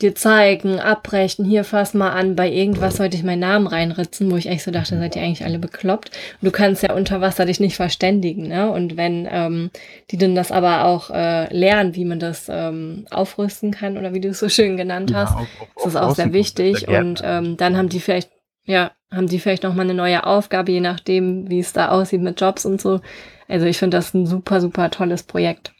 dir 0.00 0.14
zeigen, 0.14 0.80
abbrechen, 0.80 1.44
hier 1.44 1.62
fass 1.62 1.94
mal 1.94 2.10
an, 2.10 2.34
bei 2.34 2.50
irgendwas 2.50 2.96
sollte 2.96 3.16
ich 3.16 3.22
meinen 3.22 3.40
Namen 3.40 3.68
reinritzen, 3.68 4.30
wo 4.30 4.36
ich 4.36 4.48
echt 4.48 4.64
so 4.64 4.72
dachte, 4.72 4.98
seid 4.98 5.14
ihr 5.14 5.22
eigentlich 5.22 5.44
alle 5.44 5.60
bekloppt. 5.60 6.10
Und 6.40 6.46
du 6.46 6.50
kannst 6.50 6.82
ja 6.82 6.94
unter 6.94 7.20
Wasser 7.20 7.46
dich 7.46 7.60
nicht 7.60 7.76
verständigen, 7.76 8.48
ne? 8.48 8.70
Und 8.70 8.96
wenn 8.96 9.28
ähm, 9.30 9.70
die 10.10 10.18
dann 10.18 10.34
das 10.34 10.50
aber 10.50 10.84
auch 10.84 11.10
äh, 11.10 11.52
lernen, 11.56 11.94
wie 11.94 12.04
man 12.04 12.18
das 12.18 12.46
ähm, 12.48 13.06
aufrüsten 13.10 13.70
kann 13.70 13.96
oder 13.96 14.14
wie 14.14 14.20
du 14.20 14.30
es 14.30 14.40
so 14.40 14.48
schön 14.48 14.76
genannt 14.76 15.14
hast, 15.14 15.30
ja, 15.30 15.36
auf, 15.36 15.48
auf, 15.60 15.86
ist 15.86 15.94
das 15.94 15.96
auch 15.96 16.14
sehr 16.16 16.32
wichtig. 16.32 16.88
Und 16.88 17.22
ähm, 17.24 17.56
dann 17.56 17.76
haben 17.76 17.88
die 17.88 18.00
vielleicht 18.00 18.30
ja, 18.66 18.92
haben 19.14 19.26
die 19.26 19.38
vielleicht 19.38 19.62
noch 19.62 19.74
mal 19.74 19.82
eine 19.82 19.94
neue 19.94 20.26
Aufgabe, 20.26 20.72
je 20.72 20.80
nachdem, 20.80 21.48
wie 21.48 21.60
es 21.60 21.72
da 21.72 21.88
aussieht 21.88 22.22
mit 22.22 22.40
Jobs 22.40 22.64
und 22.66 22.80
so. 22.80 23.00
Also 23.48 23.66
ich 23.66 23.78
finde 23.78 23.96
das 23.96 24.14
ein 24.14 24.26
super, 24.26 24.60
super 24.60 24.90
tolles 24.90 25.22
Projekt. 25.22 25.74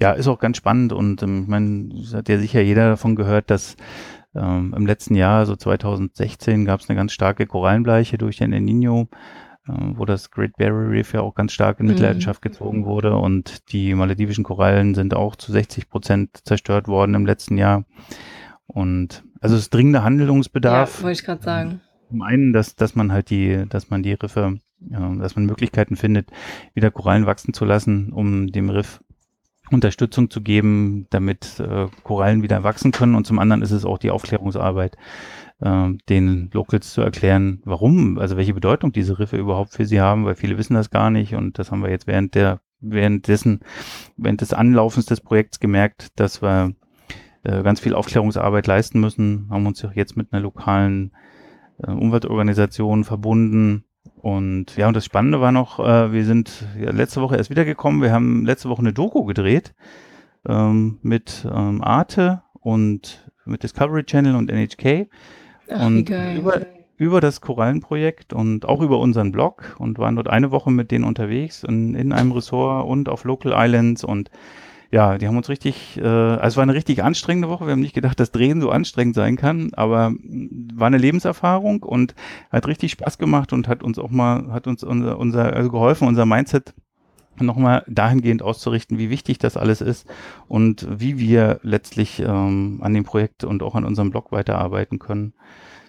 Ja, 0.00 0.12
ist 0.12 0.28
auch 0.28 0.38
ganz 0.38 0.56
spannend 0.56 0.92
und 0.92 1.22
ähm, 1.22 1.42
ich 1.42 1.48
meine, 1.48 1.90
hat 2.12 2.28
ja 2.28 2.38
sicher 2.38 2.60
jeder 2.60 2.90
davon 2.90 3.16
gehört, 3.16 3.50
dass 3.50 3.76
ähm, 4.34 4.74
im 4.76 4.86
letzten 4.86 5.14
Jahr, 5.14 5.46
so 5.46 5.56
2016, 5.56 6.64
gab 6.64 6.80
es 6.80 6.88
eine 6.88 6.96
ganz 6.96 7.12
starke 7.12 7.46
Korallenbleiche 7.46 8.18
durch 8.18 8.36
den 8.36 8.52
El 8.52 8.60
Nino, 8.60 9.08
äh, 9.66 9.72
wo 9.72 10.04
das 10.04 10.30
Great 10.30 10.56
Barrier 10.56 10.90
Reef 10.90 11.12
ja 11.12 11.22
auch 11.22 11.34
ganz 11.34 11.52
stark 11.52 11.80
in. 11.80 11.86
Mitleidenschaft 11.86 12.44
mhm. 12.44 12.48
gezogen 12.50 12.86
wurde 12.86 13.16
und 13.16 13.72
die 13.72 13.94
maledivischen 13.94 14.44
Korallen 14.44 14.94
sind 14.94 15.14
auch 15.14 15.34
zu 15.34 15.50
60 15.50 15.88
Prozent 15.88 16.38
zerstört 16.44 16.86
worden 16.86 17.14
im 17.14 17.26
letzten 17.26 17.58
Jahr. 17.58 17.84
Und 18.66 19.24
also 19.40 19.56
es 19.56 19.62
ist 19.62 19.74
dringender 19.74 20.04
Handlungsbedarf. 20.04 20.98
Ja, 20.98 21.04
wollte 21.04 21.20
ich 21.20 21.24
gerade 21.24 21.42
sagen. 21.42 21.80
Zum 22.08 22.22
einen, 22.22 22.52
dass, 22.52 22.74
dass 22.74 22.94
man 22.94 23.12
halt 23.12 23.30
die, 23.30 23.64
dass 23.68 23.90
man 23.90 24.02
die 24.02 24.14
Riffe, 24.14 24.58
ja, 24.80 25.14
dass 25.16 25.36
man 25.36 25.46
Möglichkeiten 25.46 25.96
findet, 25.96 26.30
wieder 26.74 26.90
Korallen 26.90 27.26
wachsen 27.26 27.52
zu 27.52 27.64
lassen, 27.64 28.12
um 28.12 28.48
dem 28.48 28.70
Riff 28.70 29.00
Unterstützung 29.70 30.30
zu 30.30 30.40
geben, 30.40 31.06
damit 31.10 31.60
äh, 31.60 31.88
Korallen 32.02 32.42
wieder 32.42 32.62
wachsen 32.64 32.92
können. 32.92 33.14
Und 33.14 33.26
zum 33.26 33.38
anderen 33.38 33.62
ist 33.62 33.70
es 33.70 33.84
auch 33.84 33.98
die 33.98 34.10
Aufklärungsarbeit, 34.10 34.96
äh, 35.60 35.90
den 36.08 36.50
Locals 36.52 36.92
zu 36.92 37.02
erklären, 37.02 37.60
warum, 37.64 38.18
also 38.18 38.36
welche 38.36 38.54
Bedeutung 38.54 38.92
diese 38.92 39.18
Riffe 39.18 39.36
überhaupt 39.36 39.72
für 39.72 39.84
sie 39.84 40.00
haben, 40.00 40.24
weil 40.24 40.36
viele 40.36 40.58
wissen 40.58 40.74
das 40.74 40.90
gar 40.90 41.10
nicht. 41.10 41.34
Und 41.34 41.58
das 41.58 41.70
haben 41.70 41.82
wir 41.82 41.90
jetzt 41.90 42.06
während 42.06 42.34
der, 42.34 42.60
währenddessen, 42.80 43.60
während 44.16 44.40
des 44.40 44.52
Anlaufens 44.52 45.06
des 45.06 45.20
Projekts 45.20 45.60
gemerkt, 45.60 46.08
dass 46.16 46.42
wir 46.42 46.72
äh, 47.42 47.62
ganz 47.62 47.80
viel 47.80 47.94
Aufklärungsarbeit 47.94 48.66
leisten 48.66 49.00
müssen, 49.00 49.48
haben 49.50 49.66
uns 49.66 49.86
jetzt 49.94 50.16
mit 50.16 50.32
einer 50.32 50.42
lokalen 50.42 51.12
äh, 51.82 51.90
Umweltorganisation 51.90 53.04
verbunden, 53.04 53.84
und 54.20 54.76
ja, 54.76 54.88
und 54.88 54.96
das 54.96 55.04
Spannende 55.04 55.40
war 55.40 55.52
noch, 55.52 55.78
äh, 55.78 56.12
wir 56.12 56.24
sind 56.24 56.66
ja, 56.80 56.90
letzte 56.90 57.20
Woche 57.20 57.36
erst 57.36 57.50
wiedergekommen. 57.50 58.02
Wir 58.02 58.12
haben 58.12 58.44
letzte 58.44 58.68
Woche 58.68 58.80
eine 58.80 58.92
Doku 58.92 59.24
gedreht 59.24 59.74
ähm, 60.46 60.98
mit 61.02 61.46
ähm, 61.50 61.82
Arte 61.82 62.42
und 62.60 63.30
mit 63.44 63.62
Discovery 63.62 64.04
Channel 64.04 64.34
und 64.34 64.50
NHK. 64.50 65.08
Ach, 65.70 65.86
und 65.86 66.10
über, 66.10 66.66
über 66.96 67.20
das 67.20 67.40
Korallenprojekt 67.40 68.32
und 68.32 68.66
auch 68.66 68.80
über 68.80 68.98
unseren 68.98 69.32
Blog 69.32 69.76
und 69.78 69.98
waren 69.98 70.16
dort 70.16 70.28
eine 70.28 70.50
Woche 70.50 70.70
mit 70.70 70.90
denen 70.90 71.04
unterwegs 71.04 71.62
in, 71.62 71.94
in 71.94 72.12
einem 72.12 72.32
Ressort 72.32 72.86
und 72.86 73.08
auf 73.08 73.24
Local 73.24 73.52
Islands 73.54 74.04
und 74.04 74.30
ja, 74.90 75.18
die 75.18 75.28
haben 75.28 75.36
uns 75.36 75.48
richtig, 75.48 75.98
äh, 75.98 76.06
also 76.06 76.46
es 76.46 76.56
war 76.56 76.62
eine 76.62 76.74
richtig 76.74 77.02
anstrengende 77.02 77.48
Woche. 77.48 77.66
Wir 77.66 77.72
haben 77.72 77.80
nicht 77.80 77.94
gedacht, 77.94 78.18
dass 78.18 78.32
Drehen 78.32 78.60
so 78.60 78.70
anstrengend 78.70 79.14
sein 79.14 79.36
kann, 79.36 79.70
aber 79.74 80.14
war 80.74 80.86
eine 80.86 80.98
Lebenserfahrung 80.98 81.82
und 81.82 82.14
hat 82.50 82.66
richtig 82.66 82.92
Spaß 82.92 83.18
gemacht 83.18 83.52
und 83.52 83.68
hat 83.68 83.82
uns 83.82 83.98
auch 83.98 84.10
mal, 84.10 84.50
hat 84.50 84.66
uns 84.66 84.82
unser, 84.82 85.18
unser 85.18 85.52
also 85.52 85.70
geholfen, 85.70 86.08
unser 86.08 86.24
Mindset 86.24 86.74
nochmal 87.38 87.84
dahingehend 87.86 88.42
auszurichten, 88.42 88.98
wie 88.98 89.10
wichtig 89.10 89.38
das 89.38 89.56
alles 89.56 89.80
ist 89.80 90.08
und 90.48 90.86
wie 90.90 91.18
wir 91.18 91.60
letztlich 91.62 92.20
ähm, 92.20 92.80
an 92.82 92.94
dem 92.94 93.04
Projekt 93.04 93.44
und 93.44 93.62
auch 93.62 93.74
an 93.74 93.84
unserem 93.84 94.10
Blog 94.10 94.32
weiterarbeiten 94.32 94.98
können, 94.98 95.34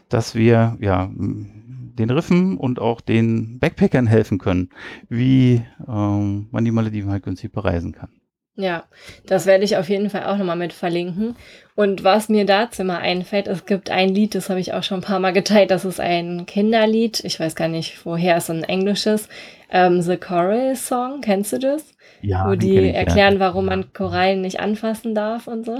dass 0.09 0.35
wir 0.35 0.77
ja 0.79 1.09
den 1.13 2.09
Riffen 2.09 2.57
und 2.57 2.79
auch 2.79 3.01
den 3.01 3.59
Backpackern 3.59 4.07
helfen 4.07 4.37
können, 4.37 4.69
wie 5.07 5.63
ähm, 5.87 6.47
man 6.51 6.65
die 6.65 6.71
Malediven 6.71 7.11
halt 7.11 7.23
günstig 7.23 7.51
bereisen 7.51 7.93
kann. 7.93 8.18
Ja, 8.59 8.83
das 9.25 9.45
werde 9.45 9.63
ich 9.63 9.77
auf 9.77 9.87
jeden 9.87 10.09
Fall 10.09 10.25
auch 10.25 10.35
nochmal 10.35 10.57
mit 10.57 10.73
verlinken. 10.73 11.37
Und 11.75 12.03
was 12.03 12.27
mir 12.27 12.45
dazu 12.45 12.83
mal 12.83 12.97
einfällt, 12.97 13.47
es 13.47 13.65
gibt 13.65 13.89
ein 13.89 14.09
Lied, 14.09 14.35
das 14.35 14.49
habe 14.49 14.59
ich 14.59 14.73
auch 14.73 14.83
schon 14.83 14.99
ein 14.99 15.03
paar 15.03 15.19
Mal 15.19 15.31
geteilt, 15.31 15.71
das 15.71 15.85
ist 15.85 16.01
ein 16.01 16.45
Kinderlied. 16.45 17.23
Ich 17.23 17.39
weiß 17.39 17.55
gar 17.55 17.69
nicht, 17.69 18.05
woher 18.05 18.35
es 18.35 18.49
ein 18.49 18.65
englisches. 18.65 19.29
Ähm, 19.69 20.01
The 20.01 20.17
Coral 20.17 20.75
Song, 20.75 21.21
kennst 21.21 21.53
du 21.53 21.59
das? 21.59 21.85
Ja. 22.21 22.49
Wo 22.49 22.55
die 22.55 22.79
ich, 22.79 22.95
erklären, 22.95 23.35
ja. 23.35 23.39
warum 23.39 23.67
man 23.67 23.93
Korallen 23.93 24.41
nicht 24.41 24.59
anfassen 24.59 25.15
darf 25.15 25.47
und 25.47 25.65
so. 25.65 25.77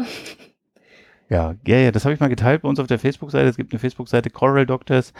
Ja, 1.30 1.54
ja, 1.68 1.78
ja, 1.78 1.92
das 1.92 2.06
habe 2.06 2.14
ich 2.14 2.20
mal 2.20 2.30
geteilt 2.30 2.62
bei 2.62 2.70
uns 2.70 2.80
auf 2.80 2.88
der 2.88 2.98
Facebook-Seite. 2.98 3.50
Es 3.50 3.58
gibt 3.58 3.74
eine 3.74 3.80
Facebook-Seite 3.80 4.30
Coral 4.30 4.66
Doctors. 4.66 5.14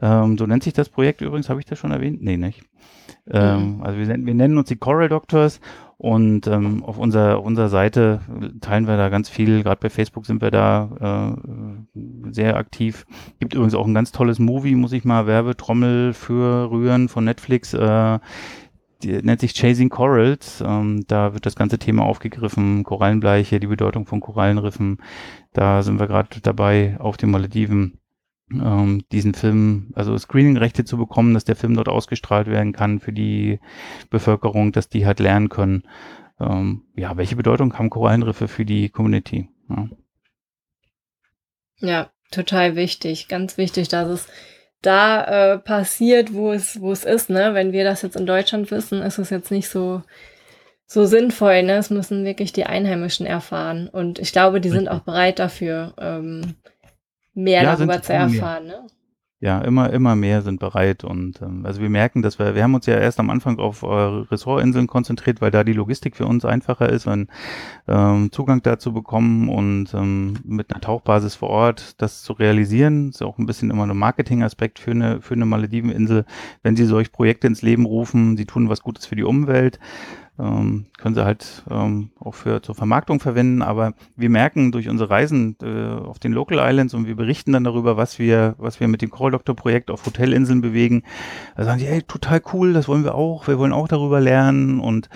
Ähm, 0.00 0.36
so 0.38 0.46
nennt 0.46 0.62
sich 0.62 0.74
das 0.74 0.90
Projekt 0.90 1.22
übrigens. 1.22 1.48
Habe 1.48 1.60
ich 1.60 1.66
das 1.66 1.78
schon 1.78 1.90
erwähnt? 1.90 2.22
Nee, 2.22 2.36
nicht. 2.36 2.62
Ähm, 3.28 3.78
mhm. 3.78 3.82
Also 3.82 3.98
wir, 3.98 4.06
wir, 4.06 4.34
nennen 4.34 4.58
uns 4.58 4.68
die 4.68 4.76
Coral 4.76 5.08
Doctors 5.08 5.60
und 5.98 6.46
ähm, 6.46 6.84
auf 6.84 6.98
unserer, 6.98 7.42
unserer 7.42 7.70
Seite 7.70 8.20
teilen 8.60 8.86
wir 8.86 8.98
da 8.98 9.08
ganz 9.08 9.30
viel. 9.30 9.62
Gerade 9.62 9.80
bei 9.80 9.88
Facebook 9.88 10.26
sind 10.26 10.42
wir 10.42 10.50
da 10.50 11.34
äh, 11.34 12.32
sehr 12.32 12.56
aktiv. 12.56 13.06
Gibt 13.40 13.54
übrigens 13.54 13.74
auch 13.74 13.86
ein 13.86 13.94
ganz 13.94 14.12
tolles 14.12 14.38
Movie, 14.38 14.74
muss 14.74 14.92
ich 14.92 15.04
mal 15.04 15.26
Werbetrommel 15.26 16.12
für 16.12 16.70
rühren 16.70 17.08
von 17.08 17.24
Netflix. 17.24 17.72
Äh, 17.72 18.18
die 19.02 19.22
nennt 19.22 19.40
sich 19.40 19.54
Chasing 19.54 19.88
Corals. 19.88 20.62
Ähm, 20.66 21.04
da 21.06 21.32
wird 21.32 21.46
das 21.46 21.56
ganze 21.56 21.78
Thema 21.78 22.04
aufgegriffen. 22.04 22.84
Korallenbleiche, 22.84 23.58
die 23.58 23.66
Bedeutung 23.66 24.04
von 24.04 24.20
Korallenriffen. 24.20 24.98
Da 25.54 25.82
sind 25.82 25.98
wir 25.98 26.08
gerade 26.08 26.40
dabei 26.42 26.96
auf 26.98 27.16
den 27.16 27.30
Malediven 27.30 27.98
ähm, 28.52 29.04
diesen 29.12 29.34
Film, 29.34 29.92
also 29.94 30.16
Screening-Rechte 30.16 30.84
zu 30.84 30.96
bekommen, 30.96 31.34
dass 31.34 31.44
der 31.44 31.56
Film 31.56 31.74
dort 31.74 31.88
ausgestrahlt 31.88 32.46
werden 32.46 32.72
kann 32.72 33.00
für 33.00 33.12
die 33.12 33.60
Bevölkerung, 34.10 34.72
dass 34.72 34.88
die 34.88 35.06
halt 35.06 35.20
lernen 35.20 35.48
können, 35.48 35.82
ähm, 36.40 36.82
ja, 36.94 37.16
welche 37.16 37.36
Bedeutung 37.36 37.78
haben 37.78 37.90
Korallenriffe 37.90 38.48
für 38.48 38.64
die 38.64 38.88
Community. 38.88 39.48
Ja. 39.68 39.88
ja, 41.78 42.10
total 42.30 42.76
wichtig, 42.76 43.28
ganz 43.28 43.58
wichtig, 43.58 43.88
dass 43.88 44.08
es 44.08 44.28
da 44.82 45.54
äh, 45.54 45.58
passiert, 45.58 46.32
wo 46.32 46.52
es, 46.52 46.80
wo 46.80 46.92
es 46.92 47.04
ist, 47.04 47.30
ne? 47.30 47.54
Wenn 47.54 47.72
wir 47.72 47.82
das 47.82 48.02
jetzt 48.02 48.16
in 48.16 48.26
Deutschland 48.26 48.70
wissen, 48.70 49.02
ist 49.02 49.18
es 49.18 49.30
jetzt 49.30 49.50
nicht 49.50 49.68
so, 49.68 50.02
so 50.86 51.06
sinnvoll, 51.06 51.62
ne? 51.64 51.76
Es 51.76 51.90
müssen 51.90 52.24
wirklich 52.24 52.52
die 52.52 52.66
Einheimischen 52.66 53.26
erfahren. 53.26 53.88
Und 53.88 54.18
ich 54.20 54.32
glaube, 54.32 54.60
die 54.60 54.68
sind 54.68 54.88
auch 54.88 55.00
bereit 55.00 55.38
dafür, 55.40 55.94
ähm, 55.98 56.54
mehr 57.36 57.62
ja, 57.62 57.76
darüber 57.76 58.02
zu 58.02 58.12
erfahren. 58.12 58.66
Ne? 58.66 58.86
Ja, 59.38 59.60
immer, 59.60 59.92
immer 59.92 60.16
mehr 60.16 60.40
sind 60.40 60.60
bereit 60.60 61.04
und 61.04 61.42
ähm, 61.42 61.66
also 61.66 61.82
wir 61.82 61.90
merken, 61.90 62.22
dass 62.22 62.38
wir, 62.38 62.54
wir 62.54 62.62
haben 62.62 62.74
uns 62.74 62.86
ja 62.86 62.96
erst 62.96 63.20
am 63.20 63.28
Anfang 63.28 63.58
auf 63.58 63.82
äh, 63.82 63.86
Ressortinseln 63.86 64.86
konzentriert, 64.86 65.42
weil 65.42 65.50
da 65.50 65.62
die 65.62 65.74
Logistik 65.74 66.16
für 66.16 66.24
uns 66.24 66.46
einfacher 66.46 66.88
ist, 66.88 67.06
einen 67.06 67.28
ähm, 67.86 68.32
Zugang 68.32 68.62
dazu 68.62 68.94
bekommen 68.94 69.50
und 69.50 69.92
ähm, 69.92 70.38
mit 70.42 70.72
einer 70.72 70.80
Tauchbasis 70.80 71.34
vor 71.34 71.50
Ort 71.50 72.00
das 72.00 72.22
zu 72.22 72.32
realisieren, 72.32 73.10
ist 73.10 73.22
auch 73.22 73.36
ein 73.36 73.44
bisschen 73.44 73.70
immer 73.70 73.86
ein 73.86 73.94
Marketingaspekt 73.94 74.78
für 74.78 74.92
eine, 74.92 75.20
für 75.20 75.34
eine 75.34 75.44
Malediveninsel, 75.44 76.24
wenn 76.62 76.74
sie 76.74 76.86
solch 76.86 77.12
Projekte 77.12 77.46
ins 77.46 77.60
Leben 77.60 77.84
rufen, 77.84 78.38
sie 78.38 78.46
tun 78.46 78.70
was 78.70 78.80
Gutes 78.80 79.04
für 79.04 79.16
die 79.16 79.24
Umwelt 79.24 79.78
ähm, 80.38 80.86
können 80.98 81.14
sie 81.14 81.24
halt 81.24 81.64
ähm, 81.70 82.10
auch 82.20 82.34
für 82.34 82.62
zur 82.62 82.74
Vermarktung 82.74 83.20
verwenden. 83.20 83.62
Aber 83.62 83.94
wir 84.16 84.28
merken 84.28 84.72
durch 84.72 84.88
unsere 84.88 85.10
Reisen 85.10 85.56
äh, 85.62 85.88
auf 85.88 86.18
den 86.18 86.32
Local 86.32 86.58
Islands 86.60 86.94
und 86.94 87.06
wir 87.06 87.16
berichten 87.16 87.52
dann 87.52 87.64
darüber, 87.64 87.96
was 87.96 88.18
wir, 88.18 88.54
was 88.58 88.80
wir 88.80 88.88
mit 88.88 89.02
dem 89.02 89.10
Call 89.10 89.30
Doctor 89.30 89.54
Projekt 89.54 89.90
auf 89.90 90.04
Hotelinseln 90.04 90.60
bewegen. 90.60 91.02
Da 91.56 91.64
sagen 91.64 91.78
sie, 91.78 91.86
hey, 91.86 92.02
total 92.02 92.42
cool, 92.52 92.72
das 92.72 92.88
wollen 92.88 93.04
wir 93.04 93.14
auch. 93.14 93.48
Wir 93.48 93.58
wollen 93.58 93.72
auch 93.72 93.88
darüber 93.88 94.20
lernen. 94.20 94.80
Und 94.80 95.08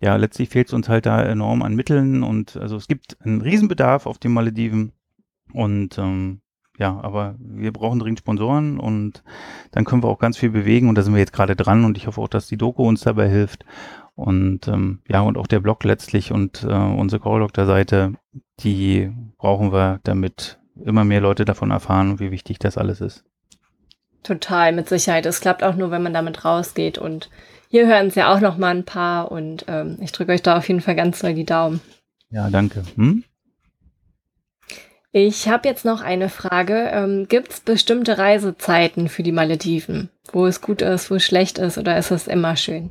ja, 0.00 0.16
letztlich 0.16 0.50
fehlt 0.50 0.68
es 0.68 0.74
uns 0.74 0.88
halt 0.88 1.06
da 1.06 1.22
enorm 1.22 1.62
an 1.62 1.74
Mitteln. 1.74 2.22
Und 2.22 2.56
also 2.56 2.76
es 2.76 2.86
gibt 2.86 3.16
einen 3.24 3.40
Riesenbedarf 3.40 4.06
auf 4.06 4.18
den 4.18 4.32
Malediven. 4.32 4.92
Und 5.52 5.96
ähm, 5.96 6.40
ja, 6.78 7.00
aber 7.00 7.36
wir 7.38 7.72
brauchen 7.72 7.98
dringend 7.98 8.18
Sponsoren. 8.18 8.78
Und 8.78 9.22
dann 9.70 9.86
können 9.86 10.02
wir 10.02 10.08
auch 10.08 10.18
ganz 10.18 10.36
viel 10.36 10.50
bewegen. 10.50 10.90
Und 10.90 10.98
da 10.98 11.02
sind 11.02 11.14
wir 11.14 11.20
jetzt 11.20 11.32
gerade 11.32 11.56
dran. 11.56 11.86
Und 11.86 11.96
ich 11.96 12.06
hoffe 12.06 12.20
auch, 12.20 12.28
dass 12.28 12.46
die 12.46 12.58
Doku 12.58 12.86
uns 12.86 13.00
dabei 13.00 13.30
hilft 13.30 13.64
und 14.16 14.66
ähm, 14.66 15.00
ja, 15.08 15.20
und 15.20 15.36
auch 15.36 15.46
der 15.46 15.60
Blog 15.60 15.84
letztlich 15.84 16.32
und 16.32 16.64
äh, 16.64 16.72
unsere 16.72 17.22
Call 17.22 17.40
Doctor 17.40 17.66
Seite, 17.66 18.14
die 18.60 19.12
brauchen 19.36 19.72
wir, 19.72 20.00
damit 20.04 20.58
immer 20.84 21.04
mehr 21.04 21.20
Leute 21.20 21.44
davon 21.44 21.70
erfahren, 21.70 22.18
wie 22.18 22.30
wichtig 22.30 22.58
das 22.58 22.78
alles 22.78 23.00
ist. 23.00 23.24
Total, 24.22 24.72
mit 24.72 24.88
Sicherheit. 24.88 25.26
Es 25.26 25.40
klappt 25.40 25.62
auch 25.62 25.76
nur, 25.76 25.90
wenn 25.90 26.02
man 26.02 26.14
damit 26.14 26.44
rausgeht. 26.44 26.98
Und 26.98 27.30
hier 27.68 27.86
hören 27.86 28.08
es 28.08 28.16
ja 28.16 28.34
auch 28.34 28.40
noch 28.40 28.56
mal 28.56 28.74
ein 28.74 28.84
paar. 28.84 29.30
Und 29.30 29.66
ähm, 29.68 29.98
ich 30.00 30.12
drücke 30.12 30.32
euch 30.32 30.42
da 30.42 30.56
auf 30.56 30.66
jeden 30.66 30.80
Fall 30.80 30.96
ganz 30.96 31.20
doll 31.20 31.34
die 31.34 31.44
Daumen. 31.44 31.80
Ja, 32.30 32.50
danke. 32.50 32.82
Hm? 32.96 33.22
Ich 35.12 35.48
habe 35.48 35.68
jetzt 35.68 35.84
noch 35.84 36.02
eine 36.02 36.28
Frage. 36.28 36.90
Ähm, 36.92 37.28
Gibt 37.28 37.52
es 37.52 37.60
bestimmte 37.60 38.18
Reisezeiten 38.18 39.08
für 39.08 39.22
die 39.22 39.32
Malediven, 39.32 40.10
wo 40.32 40.46
es 40.46 40.60
gut 40.60 40.82
ist, 40.82 41.10
wo 41.10 41.14
es 41.14 41.24
schlecht 41.24 41.58
ist 41.58 41.78
oder 41.78 41.96
ist 41.96 42.10
es 42.10 42.26
immer 42.26 42.56
schön? 42.56 42.90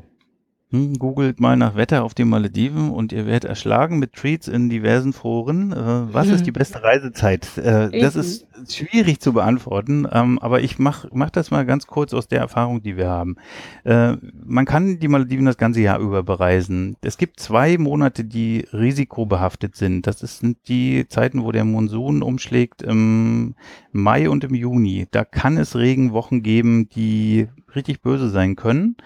Hm, 0.75 0.99
googelt 0.99 1.39
mal 1.39 1.55
nach 1.55 1.75
Wetter 1.75 2.03
auf 2.03 2.13
den 2.13 2.27
Malediven 2.27 2.91
und 2.91 3.13
ihr 3.13 3.25
werdet 3.25 3.45
erschlagen 3.45 3.97
mit 3.97 4.11
Tweets 4.13 4.49
in 4.49 4.69
diversen 4.69 5.13
Foren. 5.13 5.71
Äh, 5.71 6.13
was 6.13 6.27
ist 6.27 6.45
die 6.45 6.51
beste 6.51 6.83
Reisezeit? 6.83 7.57
Äh, 7.57 7.97
das 8.01 8.17
ist 8.17 8.45
schwierig 8.69 9.21
zu 9.21 9.31
beantworten, 9.31 10.05
ähm, 10.11 10.37
aber 10.39 10.61
ich 10.61 10.77
mach, 10.77 11.05
mach 11.13 11.29
das 11.29 11.49
mal 11.49 11.65
ganz 11.65 11.87
kurz 11.87 12.13
aus 12.13 12.27
der 12.27 12.39
Erfahrung, 12.39 12.81
die 12.81 12.97
wir 12.97 13.07
haben. 13.07 13.37
Äh, 13.85 14.17
man 14.43 14.65
kann 14.65 14.99
die 14.99 15.07
Malediven 15.07 15.45
das 15.45 15.57
ganze 15.57 15.79
Jahr 15.79 15.99
über 15.99 16.23
bereisen. 16.23 16.97
Es 17.01 17.17
gibt 17.17 17.39
zwei 17.39 17.77
Monate, 17.77 18.25
die 18.25 18.67
risikobehaftet 18.73 19.77
sind. 19.77 20.07
Das 20.07 20.19
sind 20.19 20.57
die 20.67 21.07
Zeiten, 21.07 21.43
wo 21.43 21.53
der 21.53 21.63
Monsun 21.63 22.21
umschlägt 22.21 22.81
im 22.81 23.55
Mai 23.93 24.29
und 24.29 24.43
im 24.43 24.53
Juni. 24.53 25.07
Da 25.11 25.23
kann 25.23 25.57
es 25.57 25.77
Regenwochen 25.77 26.43
geben, 26.43 26.89
die 26.89 27.47
richtig 27.73 28.01
böse 28.01 28.29
sein 28.29 28.57
können. 28.57 28.97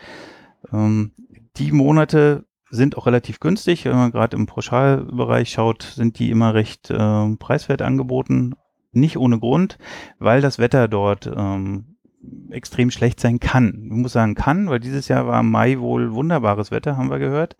Ähm, 0.73 1.11
die 1.59 1.71
Monate 1.71 2.45
sind 2.71 2.97
auch 2.97 3.05
relativ 3.05 3.39
günstig. 3.39 3.85
Wenn 3.85 3.95
man 3.95 4.11
gerade 4.11 4.37
im 4.37 4.45
Pauschalbereich 4.45 5.49
schaut, 5.49 5.83
sind 5.83 6.19
die 6.19 6.29
immer 6.29 6.53
recht 6.53 6.89
äh, 6.89 7.35
preiswert 7.35 7.81
angeboten. 7.81 8.55
Nicht 8.91 9.17
ohne 9.17 9.39
Grund, 9.39 9.77
weil 10.17 10.41
das 10.41 10.57
Wetter 10.57 10.87
dort 10.87 11.27
ähm, 11.27 11.88
extrem 12.49 12.91
schlecht 12.91 13.19
sein 13.19 13.39
kann. 13.39 13.83
Ich 13.85 13.91
muss 13.91 14.11
sagen 14.11 14.35
kann, 14.35 14.69
weil 14.69 14.79
dieses 14.79 15.07
Jahr 15.07 15.27
war 15.27 15.39
im 15.39 15.49
Mai 15.49 15.79
wohl 15.79 16.13
wunderbares 16.13 16.71
Wetter, 16.71 16.97
haben 16.97 17.09
wir 17.09 17.19
gehört. 17.19 17.55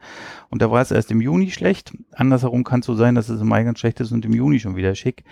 Und 0.50 0.62
da 0.62 0.70
war 0.70 0.82
es 0.82 0.92
erst 0.92 1.12
im 1.12 1.22
Juni 1.22 1.52
schlecht. 1.52 1.94
Andersherum 2.12 2.64
kann 2.64 2.82
es 2.82 2.86
so 2.86 2.96
sein, 2.96 3.16
dass 3.16 3.30
es 3.30 3.40
im 3.40 3.48
Mai 3.48 3.64
ganz 3.64 3.80
schlecht 3.80 4.00
ist 4.00 4.12
und 4.12 4.26
im 4.26 4.34
Juni 4.34 4.60
schon 4.60 4.76
wieder 4.76 4.96
schick. 4.96 5.24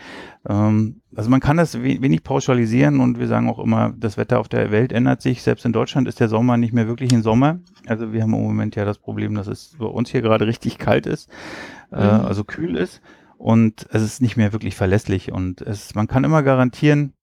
Ähm, 0.47 1.01
also 1.15 1.29
man 1.29 1.39
kann 1.39 1.57
das 1.57 1.81
wenig 1.81 2.23
pauschalisieren 2.23 2.99
und 2.99 3.19
wir 3.19 3.27
sagen 3.27 3.49
auch 3.49 3.59
immer, 3.59 3.93
das 3.97 4.17
Wetter 4.17 4.39
auf 4.39 4.47
der 4.47 4.71
Welt 4.71 4.91
ändert 4.93 5.21
sich. 5.21 5.41
Selbst 5.41 5.65
in 5.65 5.73
Deutschland 5.73 6.07
ist 6.07 6.19
der 6.19 6.29
Sommer 6.29 6.57
nicht 6.57 6.73
mehr 6.73 6.87
wirklich 6.87 7.11
ein 7.11 7.23
Sommer. 7.23 7.59
Also 7.85 8.13
wir 8.13 8.21
haben 8.21 8.33
im 8.33 8.43
Moment 8.43 8.75
ja 8.75 8.85
das 8.85 8.99
Problem, 8.99 9.35
dass 9.35 9.47
es 9.47 9.75
bei 9.77 9.85
uns 9.85 10.09
hier 10.09 10.21
gerade 10.21 10.47
richtig 10.47 10.77
kalt 10.77 11.05
ist, 11.05 11.29
äh, 11.91 11.97
mhm. 11.97 12.25
also 12.25 12.43
kühl 12.43 12.77
ist. 12.77 13.01
Und 13.37 13.87
es 13.91 14.01
ist 14.01 14.21
nicht 14.21 14.35
mehr 14.35 14.51
wirklich 14.51 14.75
verlässlich 14.75 15.31
und 15.31 15.61
es, 15.61 15.93
man 15.93 16.07
kann 16.07 16.23
immer 16.23 16.41
garantieren, 16.41 17.13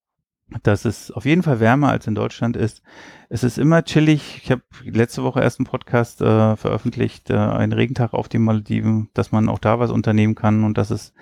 dass 0.63 0.85
es 0.85 1.11
auf 1.11 1.25
jeden 1.25 1.43
Fall 1.43 1.59
wärmer 1.59 1.89
als 1.89 2.07
in 2.07 2.15
Deutschland 2.15 2.55
ist. 2.55 2.81
Es 3.29 3.43
ist 3.43 3.57
immer 3.57 3.83
chillig. 3.83 4.41
Ich 4.43 4.51
habe 4.51 4.61
letzte 4.83 5.23
Woche 5.23 5.41
erst 5.41 5.59
einen 5.59 5.65
Podcast 5.65 6.21
äh, 6.21 6.55
veröffentlicht, 6.55 7.29
äh, 7.29 7.37
einen 7.37 7.73
Regentag 7.73 8.13
auf 8.13 8.29
den 8.29 8.43
Malediven, 8.43 9.09
dass 9.13 9.31
man 9.31 9.49
auch 9.49 9.59
da 9.59 9.79
was 9.79 9.91
unternehmen 9.91 10.35
kann 10.35 10.63
und 10.63 10.77
dass 10.77 10.91
es 10.91 11.13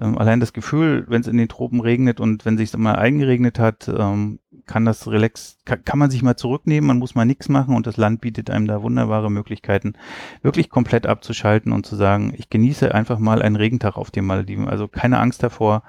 ähm, 0.00 0.18
allein 0.18 0.40
das 0.40 0.52
Gefühl, 0.52 1.06
wenn 1.08 1.22
es 1.22 1.26
in 1.26 1.38
den 1.38 1.48
Tropen 1.48 1.80
regnet 1.80 2.20
und 2.20 2.44
wenn 2.44 2.58
sich 2.58 2.76
mal 2.76 2.96
eingeregnet 2.96 3.58
hat, 3.58 3.88
ähm, 3.88 4.38
kann 4.66 4.84
das 4.84 5.08
relax, 5.08 5.58
kann, 5.64 5.84
kann 5.84 5.98
man 5.98 6.10
sich 6.10 6.22
mal 6.22 6.36
zurücknehmen, 6.36 6.86
man 6.86 6.98
muss 6.98 7.14
mal 7.14 7.24
nichts 7.24 7.48
machen 7.48 7.74
und 7.74 7.86
das 7.86 7.96
Land 7.96 8.20
bietet 8.20 8.50
einem 8.50 8.66
da 8.66 8.82
wunderbare 8.82 9.30
Möglichkeiten, 9.30 9.94
wirklich 10.42 10.70
komplett 10.70 11.06
abzuschalten 11.06 11.72
und 11.72 11.86
zu 11.86 11.96
sagen, 11.96 12.34
ich 12.36 12.50
genieße 12.50 12.94
einfach 12.94 13.18
mal 13.18 13.40
einen 13.40 13.56
Regentag 13.56 13.96
auf 13.96 14.10
den 14.10 14.26
Malediven. 14.26 14.68
Also 14.68 14.88
keine 14.88 15.18
Angst 15.18 15.42
davor. 15.42 15.82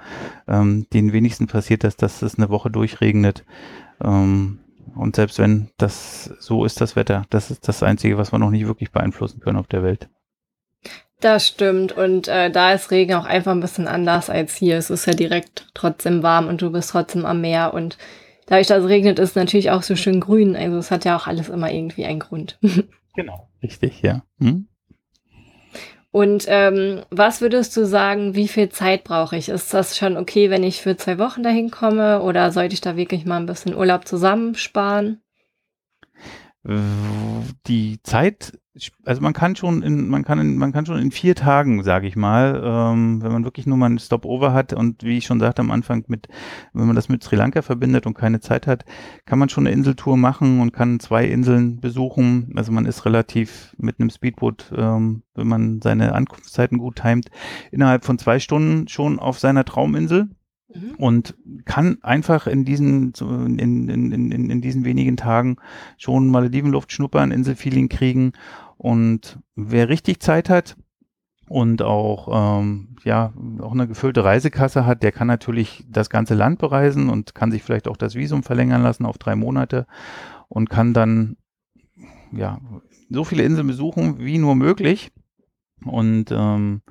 Ähm, 0.47 0.87
den 0.93 1.11
wenigsten 1.11 1.47
passiert 1.47 1.83
das, 1.83 1.97
dass 1.97 2.21
es 2.21 2.37
eine 2.37 2.49
Woche 2.49 2.69
durchregnet. 2.69 3.43
Ähm, 4.01 4.59
und 4.95 5.15
selbst 5.15 5.39
wenn 5.39 5.69
das 5.77 6.33
so 6.39 6.63
ist, 6.63 6.79
das 6.79 6.95
Wetter, 6.95 7.23
das 7.29 7.51
ist 7.51 7.67
das 7.67 7.83
Einzige, 7.83 8.17
was 8.17 8.31
wir 8.31 8.39
noch 8.39 8.51
nicht 8.51 8.67
wirklich 8.67 8.91
beeinflussen 8.91 9.39
können 9.41 9.57
auf 9.57 9.67
der 9.67 9.83
Welt. 9.83 10.09
Das 11.19 11.47
stimmt. 11.47 11.93
Und 11.93 12.27
äh, 12.27 12.51
da 12.51 12.73
ist 12.73 12.91
Regen 12.91 13.15
auch 13.15 13.25
einfach 13.25 13.51
ein 13.51 13.59
bisschen 13.59 13.87
anders 13.87 14.29
als 14.29 14.55
hier. 14.55 14.77
Es 14.77 14.89
ist 14.89 15.07
ja 15.07 15.13
direkt 15.13 15.67
trotzdem 15.73 16.21
warm 16.21 16.47
und 16.47 16.61
du 16.61 16.71
bist 16.71 16.91
trotzdem 16.91 17.25
am 17.25 17.41
Meer. 17.41 17.73
Und 17.73 17.97
dadurch, 18.45 18.67
dass 18.67 18.83
es 18.83 18.89
regnet, 18.89 19.17
ist 19.17 19.31
es 19.31 19.35
natürlich 19.35 19.71
auch 19.71 19.81
so 19.81 19.95
schön 19.95 20.19
grün. 20.19 20.55
Also 20.55 20.77
es 20.77 20.91
hat 20.91 21.05
ja 21.05 21.17
auch 21.17 21.25
alles 21.25 21.49
immer 21.49 21.71
irgendwie 21.71 22.05
einen 22.05 22.19
Grund. 22.19 22.59
genau, 23.15 23.49
richtig, 23.63 24.01
ja. 24.03 24.23
Hm? 24.39 24.67
Und 26.11 26.45
ähm, 26.47 27.01
was 27.09 27.41
würdest 27.41 27.75
du 27.77 27.85
sagen, 27.85 28.35
wie 28.35 28.47
viel 28.47 28.69
Zeit 28.69 29.03
brauche 29.03 29.35
ich? 29.37 29.49
Ist 29.49 29.73
das 29.73 29.97
schon 29.97 30.17
okay, 30.17 30.49
wenn 30.49 30.63
ich 30.63 30.81
für 30.81 30.97
zwei 30.97 31.17
Wochen 31.17 31.43
dahin 31.43 31.69
komme? 31.69 32.21
Oder 32.21 32.51
sollte 32.51 32.73
ich 32.73 32.81
da 32.81 32.95
wirklich 32.95 33.25
mal 33.25 33.37
ein 33.37 33.45
bisschen 33.45 33.75
Urlaub 33.75 34.07
zusammensparen? 34.07 35.21
Die 36.63 38.01
Zeit 38.03 38.59
also 39.05 39.21
man 39.21 39.33
kann 39.33 39.55
schon 39.55 39.81
in, 39.81 40.07
man 40.07 40.23
kann 40.23 40.39
in, 40.39 40.57
man 40.57 40.71
kann 40.71 40.85
schon 40.85 40.99
in 40.99 41.11
vier 41.11 41.35
Tagen, 41.35 41.83
sage 41.83 42.07
ich 42.07 42.15
mal, 42.15 42.61
ähm, 42.63 43.21
wenn 43.21 43.31
man 43.31 43.43
wirklich 43.43 43.65
nur 43.65 43.77
mal 43.77 43.89
ein 43.89 43.99
Stopover 43.99 44.53
hat 44.53 44.73
und 44.73 45.03
wie 45.03 45.17
ich 45.17 45.25
schon 45.25 45.39
sagte 45.39 45.61
am 45.61 45.71
Anfang 45.71 46.03
mit, 46.07 46.27
wenn 46.73 46.87
man 46.87 46.95
das 46.95 47.09
mit 47.09 47.23
Sri 47.23 47.35
Lanka 47.35 47.61
verbindet 47.61 48.05
und 48.05 48.13
keine 48.13 48.39
Zeit 48.39 48.67
hat, 48.67 48.85
kann 49.25 49.39
man 49.39 49.49
schon 49.49 49.65
eine 49.65 49.75
Inseltour 49.75 50.17
machen 50.17 50.59
und 50.59 50.73
kann 50.73 50.99
zwei 50.99 51.25
Inseln 51.25 51.79
besuchen. 51.79 52.51
Also 52.55 52.71
man 52.71 52.85
ist 52.85 53.05
relativ 53.05 53.75
mit 53.77 53.99
einem 53.99 54.09
Speedboot, 54.09 54.71
ähm, 54.75 55.23
wenn 55.35 55.47
man 55.47 55.81
seine 55.81 56.13
Ankunftszeiten 56.13 56.77
gut 56.77 56.97
timet, 56.97 57.29
innerhalb 57.71 58.05
von 58.05 58.17
zwei 58.17 58.39
Stunden 58.39 58.87
schon 58.87 59.19
auf 59.19 59.39
seiner 59.39 59.65
Trauminsel 59.65 60.29
mhm. 60.73 60.95
und 60.97 61.35
kann 61.65 61.97
einfach 62.01 62.47
in 62.47 62.65
diesen, 62.65 63.13
in, 63.19 63.89
in, 63.89 64.11
in, 64.11 64.49
in, 64.49 64.61
diesen 64.61 64.85
wenigen 64.85 65.17
Tagen 65.17 65.57
schon 65.97 66.29
Maledivenluft 66.29 66.91
schnuppern, 66.91 67.31
Inselfeeling 67.31 67.89
kriegen 67.89 68.33
und 68.87 69.37
wer 69.57 69.89
richtig 69.89 70.21
Zeit 70.21 70.49
hat 70.49 70.77
und 71.49 71.81
auch, 71.81 72.61
ähm, 72.61 72.95
ja, 73.03 73.33
auch 73.59 73.73
eine 73.73 73.85
gefüllte 73.85 74.23
Reisekasse 74.23 74.85
hat, 74.85 75.03
der 75.03 75.11
kann 75.11 75.27
natürlich 75.27 75.83
das 75.89 76.09
ganze 76.09 76.35
Land 76.35 76.59
bereisen 76.59 77.09
und 77.09 77.35
kann 77.35 77.51
sich 77.51 77.63
vielleicht 77.63 77.89
auch 77.89 77.97
das 77.97 78.15
Visum 78.15 78.43
verlängern 78.43 78.83
lassen 78.83 79.05
auf 79.05 79.17
drei 79.17 79.35
Monate 79.35 79.87
und 80.47 80.69
kann 80.69 80.93
dann, 80.93 81.35
ja, 82.31 82.61
so 83.09 83.25
viele 83.25 83.43
Inseln 83.43 83.67
besuchen 83.67 84.19
wie 84.19 84.37
nur 84.37 84.55
möglich. 84.55 85.11
Und 85.83 86.31
ähm, 86.31 86.81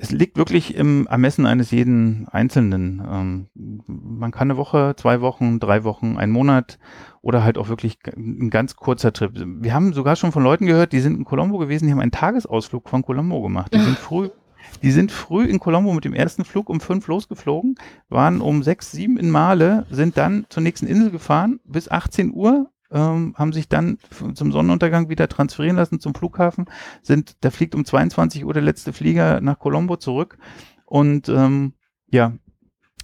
es 0.00 0.10
liegt 0.10 0.38
wirklich 0.38 0.74
im 0.74 1.06
Ermessen 1.06 1.44
eines 1.44 1.70
jeden 1.70 2.26
Einzelnen. 2.28 3.02
Ähm, 3.06 3.48
man 3.86 4.30
kann 4.30 4.50
eine 4.50 4.56
Woche, 4.56 4.94
zwei 4.96 5.20
Wochen, 5.20 5.60
drei 5.60 5.84
Wochen, 5.84 6.16
einen 6.16 6.32
Monat 6.32 6.78
oder 7.20 7.44
halt 7.44 7.58
auch 7.58 7.68
wirklich 7.68 7.98
ein 8.16 8.48
ganz 8.48 8.76
kurzer 8.76 9.12
Trip. 9.12 9.32
Wir 9.34 9.74
haben 9.74 9.92
sogar 9.92 10.16
schon 10.16 10.32
von 10.32 10.42
Leuten 10.42 10.64
gehört, 10.64 10.92
die 10.92 11.00
sind 11.00 11.18
in 11.18 11.24
Colombo 11.24 11.58
gewesen, 11.58 11.86
die 11.86 11.92
haben 11.92 12.00
einen 12.00 12.12
Tagesausflug 12.12 12.88
von 12.88 13.02
Colombo 13.02 13.42
gemacht. 13.42 13.74
Die 13.74 13.78
sind 13.78 13.98
früh, 13.98 14.30
die 14.82 14.90
sind 14.90 15.12
früh 15.12 15.44
in 15.44 15.60
Colombo 15.60 15.92
mit 15.92 16.06
dem 16.06 16.14
ersten 16.14 16.46
Flug 16.46 16.70
um 16.70 16.80
fünf 16.80 17.06
losgeflogen, 17.06 17.74
waren 18.08 18.40
um 18.40 18.62
sechs, 18.62 18.92
sieben 18.92 19.18
in 19.18 19.30
Male, 19.30 19.86
sind 19.90 20.16
dann 20.16 20.46
zur 20.48 20.62
nächsten 20.62 20.86
Insel 20.86 21.10
gefahren 21.10 21.60
bis 21.64 21.90
18 21.90 22.32
Uhr 22.32 22.70
ähm, 22.90 23.34
haben 23.36 23.52
sich 23.52 23.68
dann 23.68 23.98
zum 24.34 24.52
Sonnenuntergang 24.52 25.08
wieder 25.08 25.28
transferieren 25.28 25.76
lassen 25.76 26.00
zum 26.00 26.14
Flughafen, 26.14 26.66
sind, 27.02 27.36
da 27.40 27.50
fliegt 27.50 27.74
um 27.74 27.84
22 27.84 28.44
Uhr 28.44 28.52
der 28.52 28.62
letzte 28.62 28.92
Flieger 28.92 29.40
nach 29.40 29.58
Colombo 29.58 29.96
zurück 29.96 30.38
und 30.86 31.28
ähm, 31.28 31.74
ja, 32.08 32.32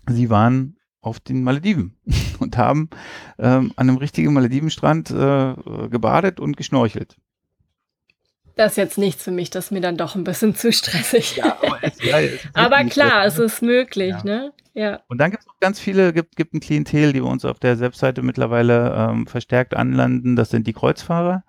sie 0.08 0.30
waren 0.30 0.76
auf 1.00 1.20
den 1.20 1.42
Malediven 1.42 1.96
und 2.40 2.56
haben 2.56 2.90
ähm, 3.38 3.72
an 3.76 3.88
einem 3.88 3.98
richtigen 3.98 4.32
Maledivenstrand 4.32 5.10
äh, 5.10 5.54
gebadet 5.88 6.40
und 6.40 6.56
geschnorchelt. 6.56 7.16
Das 8.56 8.72
ist 8.72 8.76
jetzt 8.78 8.98
nichts 8.98 9.22
für 9.22 9.30
mich, 9.30 9.50
das 9.50 9.66
ist 9.66 9.70
mir 9.70 9.82
dann 9.82 9.98
doch 9.98 10.14
ein 10.14 10.24
bisschen 10.24 10.54
zu 10.54 10.72
stressig. 10.72 11.36
Ja, 11.36 11.58
aber, 11.62 11.78
es, 11.82 12.02
ja, 12.02 12.20
es 12.20 12.40
aber 12.54 12.84
klar, 12.84 13.26
es 13.26 13.38
ist 13.38 13.60
möglich, 13.60 14.10
ja. 14.10 14.24
ne? 14.24 14.52
Ja. 14.76 15.00
Und 15.08 15.18
dann 15.18 15.30
gibt 15.30 15.42
es 15.42 15.48
auch 15.48 15.58
ganz 15.58 15.80
viele, 15.80 16.12
gibt, 16.12 16.36
gibt 16.36 16.52
ein 16.52 16.60
Klientel, 16.60 17.14
die 17.14 17.22
bei 17.22 17.28
uns 17.28 17.46
auf 17.46 17.58
der 17.58 17.80
Webseite 17.80 18.20
mittlerweile 18.20 18.94
ähm, 18.94 19.26
verstärkt 19.26 19.74
anlanden. 19.74 20.36
Das 20.36 20.50
sind 20.50 20.66
die 20.66 20.74
Kreuzfahrer, 20.74 21.44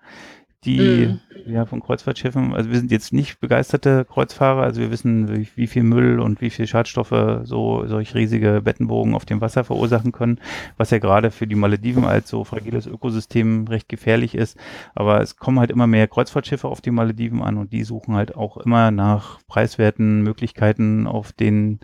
die 0.64 1.08
mm. 1.08 1.50
ja 1.50 1.66
von 1.66 1.82
Kreuzfahrtschiffen, 1.82 2.54
also 2.54 2.70
wir 2.70 2.78
sind 2.78 2.90
jetzt 2.90 3.12
nicht 3.12 3.38
begeisterte 3.38 4.06
Kreuzfahrer, 4.06 4.62
also 4.62 4.80
wir 4.80 4.90
wissen, 4.90 5.28
wie, 5.28 5.46
wie 5.56 5.66
viel 5.66 5.82
Müll 5.82 6.20
und 6.20 6.40
wie 6.40 6.48
viel 6.48 6.66
Schadstoffe 6.66 7.42
so 7.42 7.86
solch 7.86 8.14
riesige 8.14 8.62
Bettenbogen 8.64 9.14
auf 9.14 9.26
dem 9.26 9.42
Wasser 9.42 9.62
verursachen 9.62 10.12
können, 10.12 10.40
was 10.78 10.88
ja 10.88 10.96
gerade 10.96 11.30
für 11.30 11.46
die 11.46 11.54
Malediven 11.54 12.06
als 12.06 12.30
so 12.30 12.44
fragiles 12.44 12.86
Ökosystem 12.86 13.66
recht 13.68 13.90
gefährlich 13.90 14.34
ist. 14.34 14.56
Aber 14.94 15.20
es 15.20 15.36
kommen 15.36 15.60
halt 15.60 15.70
immer 15.70 15.86
mehr 15.86 16.08
Kreuzfahrtschiffe 16.08 16.66
auf 16.66 16.80
die 16.80 16.92
Malediven 16.92 17.42
an 17.42 17.58
und 17.58 17.74
die 17.74 17.84
suchen 17.84 18.14
halt 18.14 18.36
auch 18.36 18.56
immer 18.56 18.90
nach 18.90 19.38
preiswerten 19.48 20.22
Möglichkeiten, 20.22 21.06
auf 21.06 21.32
den 21.32 21.80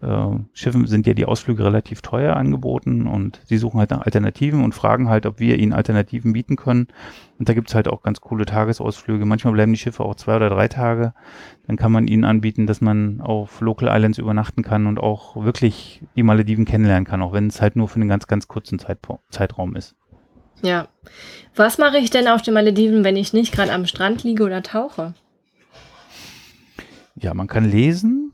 äh, 0.00 0.38
Schiffen 0.52 0.86
sind 0.86 1.06
ja 1.06 1.14
die 1.14 1.24
Ausflüge 1.24 1.64
relativ 1.64 2.02
teuer 2.02 2.36
angeboten 2.36 3.06
und 3.06 3.40
sie 3.44 3.58
suchen 3.58 3.80
halt 3.80 3.90
nach 3.90 4.02
Alternativen 4.02 4.62
und 4.62 4.74
fragen 4.74 5.08
halt, 5.08 5.26
ob 5.26 5.40
wir 5.40 5.58
ihnen 5.58 5.72
Alternativen 5.72 6.32
bieten 6.32 6.56
können. 6.56 6.88
Und 7.38 7.48
da 7.48 7.54
gibt's 7.54 7.74
halt 7.74 7.88
auch 7.88 8.02
ganz 8.02 8.20
coole 8.20 8.46
Tagesausflüge. 8.46 9.24
Manchmal 9.24 9.52
bleiben 9.52 9.72
die 9.72 9.78
Schiffe 9.78 10.04
auch 10.04 10.14
zwei 10.14 10.36
oder 10.36 10.50
drei 10.50 10.68
Tage. 10.68 11.14
Dann 11.66 11.76
kann 11.76 11.92
man 11.92 12.06
ihnen 12.08 12.24
anbieten, 12.24 12.66
dass 12.66 12.80
man 12.80 13.20
auf 13.20 13.60
Local 13.60 13.88
Islands 13.94 14.18
übernachten 14.18 14.62
kann 14.62 14.86
und 14.86 14.98
auch 14.98 15.36
wirklich 15.36 16.02
die 16.16 16.22
Malediven 16.22 16.64
kennenlernen 16.64 17.04
kann, 17.04 17.22
auch 17.22 17.32
wenn 17.32 17.46
es 17.46 17.60
halt 17.60 17.76
nur 17.76 17.88
für 17.88 17.96
einen 17.96 18.08
ganz, 18.08 18.26
ganz 18.26 18.48
kurzen 18.48 18.78
Zeit 18.78 18.98
Zeitraum 19.30 19.76
ist. 19.76 19.94
Ja. 20.62 20.88
Was 21.54 21.78
mache 21.78 21.98
ich 21.98 22.10
denn 22.10 22.28
auf 22.28 22.42
den 22.42 22.54
Malediven, 22.54 23.04
wenn 23.04 23.16
ich 23.16 23.32
nicht 23.32 23.52
gerade 23.52 23.72
am 23.72 23.86
Strand 23.86 24.24
liege 24.24 24.44
oder 24.44 24.62
tauche? 24.62 25.14
Ja, 27.16 27.34
man 27.34 27.48
kann 27.48 27.68
lesen, 27.68 28.32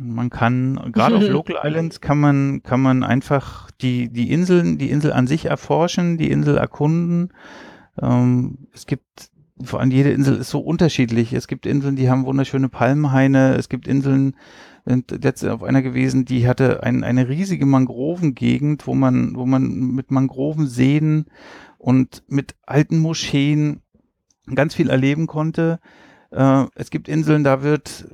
man 0.00 0.30
kann, 0.30 0.90
gerade 0.92 1.16
auf 1.16 1.22
Local 1.28 1.56
Islands 1.62 2.00
kann 2.00 2.18
man, 2.18 2.62
kann 2.62 2.80
man 2.80 3.04
einfach 3.04 3.70
die, 3.70 4.08
die 4.08 4.30
Inseln, 4.32 4.78
die 4.78 4.90
Insel 4.90 5.12
an 5.12 5.26
sich 5.26 5.46
erforschen, 5.46 6.16
die 6.16 6.30
Insel 6.30 6.56
erkunden. 6.56 7.32
Ähm, 8.00 8.66
es 8.72 8.86
gibt, 8.86 9.30
vor 9.62 9.80
allem 9.80 9.90
jede 9.90 10.10
Insel 10.10 10.36
ist 10.36 10.50
so 10.50 10.60
unterschiedlich. 10.60 11.32
Es 11.34 11.48
gibt 11.48 11.66
Inseln, 11.66 11.96
die 11.96 12.08
haben 12.08 12.24
wunderschöne 12.24 12.68
Palmhaine. 12.68 13.54
Es 13.56 13.68
gibt 13.68 13.86
Inseln, 13.86 14.34
sind 14.86 15.22
letzte 15.22 15.52
auf 15.52 15.62
einer 15.62 15.82
gewesen, 15.82 16.24
die 16.24 16.48
hatte 16.48 16.82
ein, 16.82 17.04
eine 17.04 17.28
riesige 17.28 17.66
Mangrovengegend, 17.66 18.86
wo 18.86 18.94
man, 18.94 19.36
wo 19.36 19.44
man 19.44 19.68
mit 19.68 20.10
Mangrovenseen 20.10 21.26
und 21.78 22.22
mit 22.26 22.54
alten 22.64 22.98
Moscheen 22.98 23.82
ganz 24.54 24.74
viel 24.74 24.88
erleben 24.88 25.26
konnte. 25.26 25.78
Äh, 26.30 26.66
es 26.74 26.90
gibt 26.90 27.08
Inseln, 27.08 27.44
da 27.44 27.62
wird, 27.62 28.08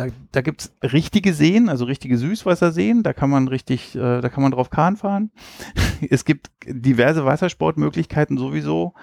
da, 0.00 0.06
da 0.32 0.40
gibt's 0.40 0.72
richtige 0.82 1.34
Seen, 1.34 1.68
also 1.68 1.84
richtige 1.84 2.16
Süßwasserseen, 2.16 3.02
da 3.02 3.12
kann 3.12 3.28
man 3.28 3.48
richtig, 3.48 3.94
äh, 3.94 4.20
da 4.22 4.28
kann 4.30 4.42
man 4.42 4.52
drauf 4.52 4.70
Kahn 4.70 4.96
fahren. 4.96 5.30
es 6.10 6.24
gibt 6.24 6.50
diverse 6.66 7.26
Wassersportmöglichkeiten 7.26 8.38
sowieso. 8.38 8.94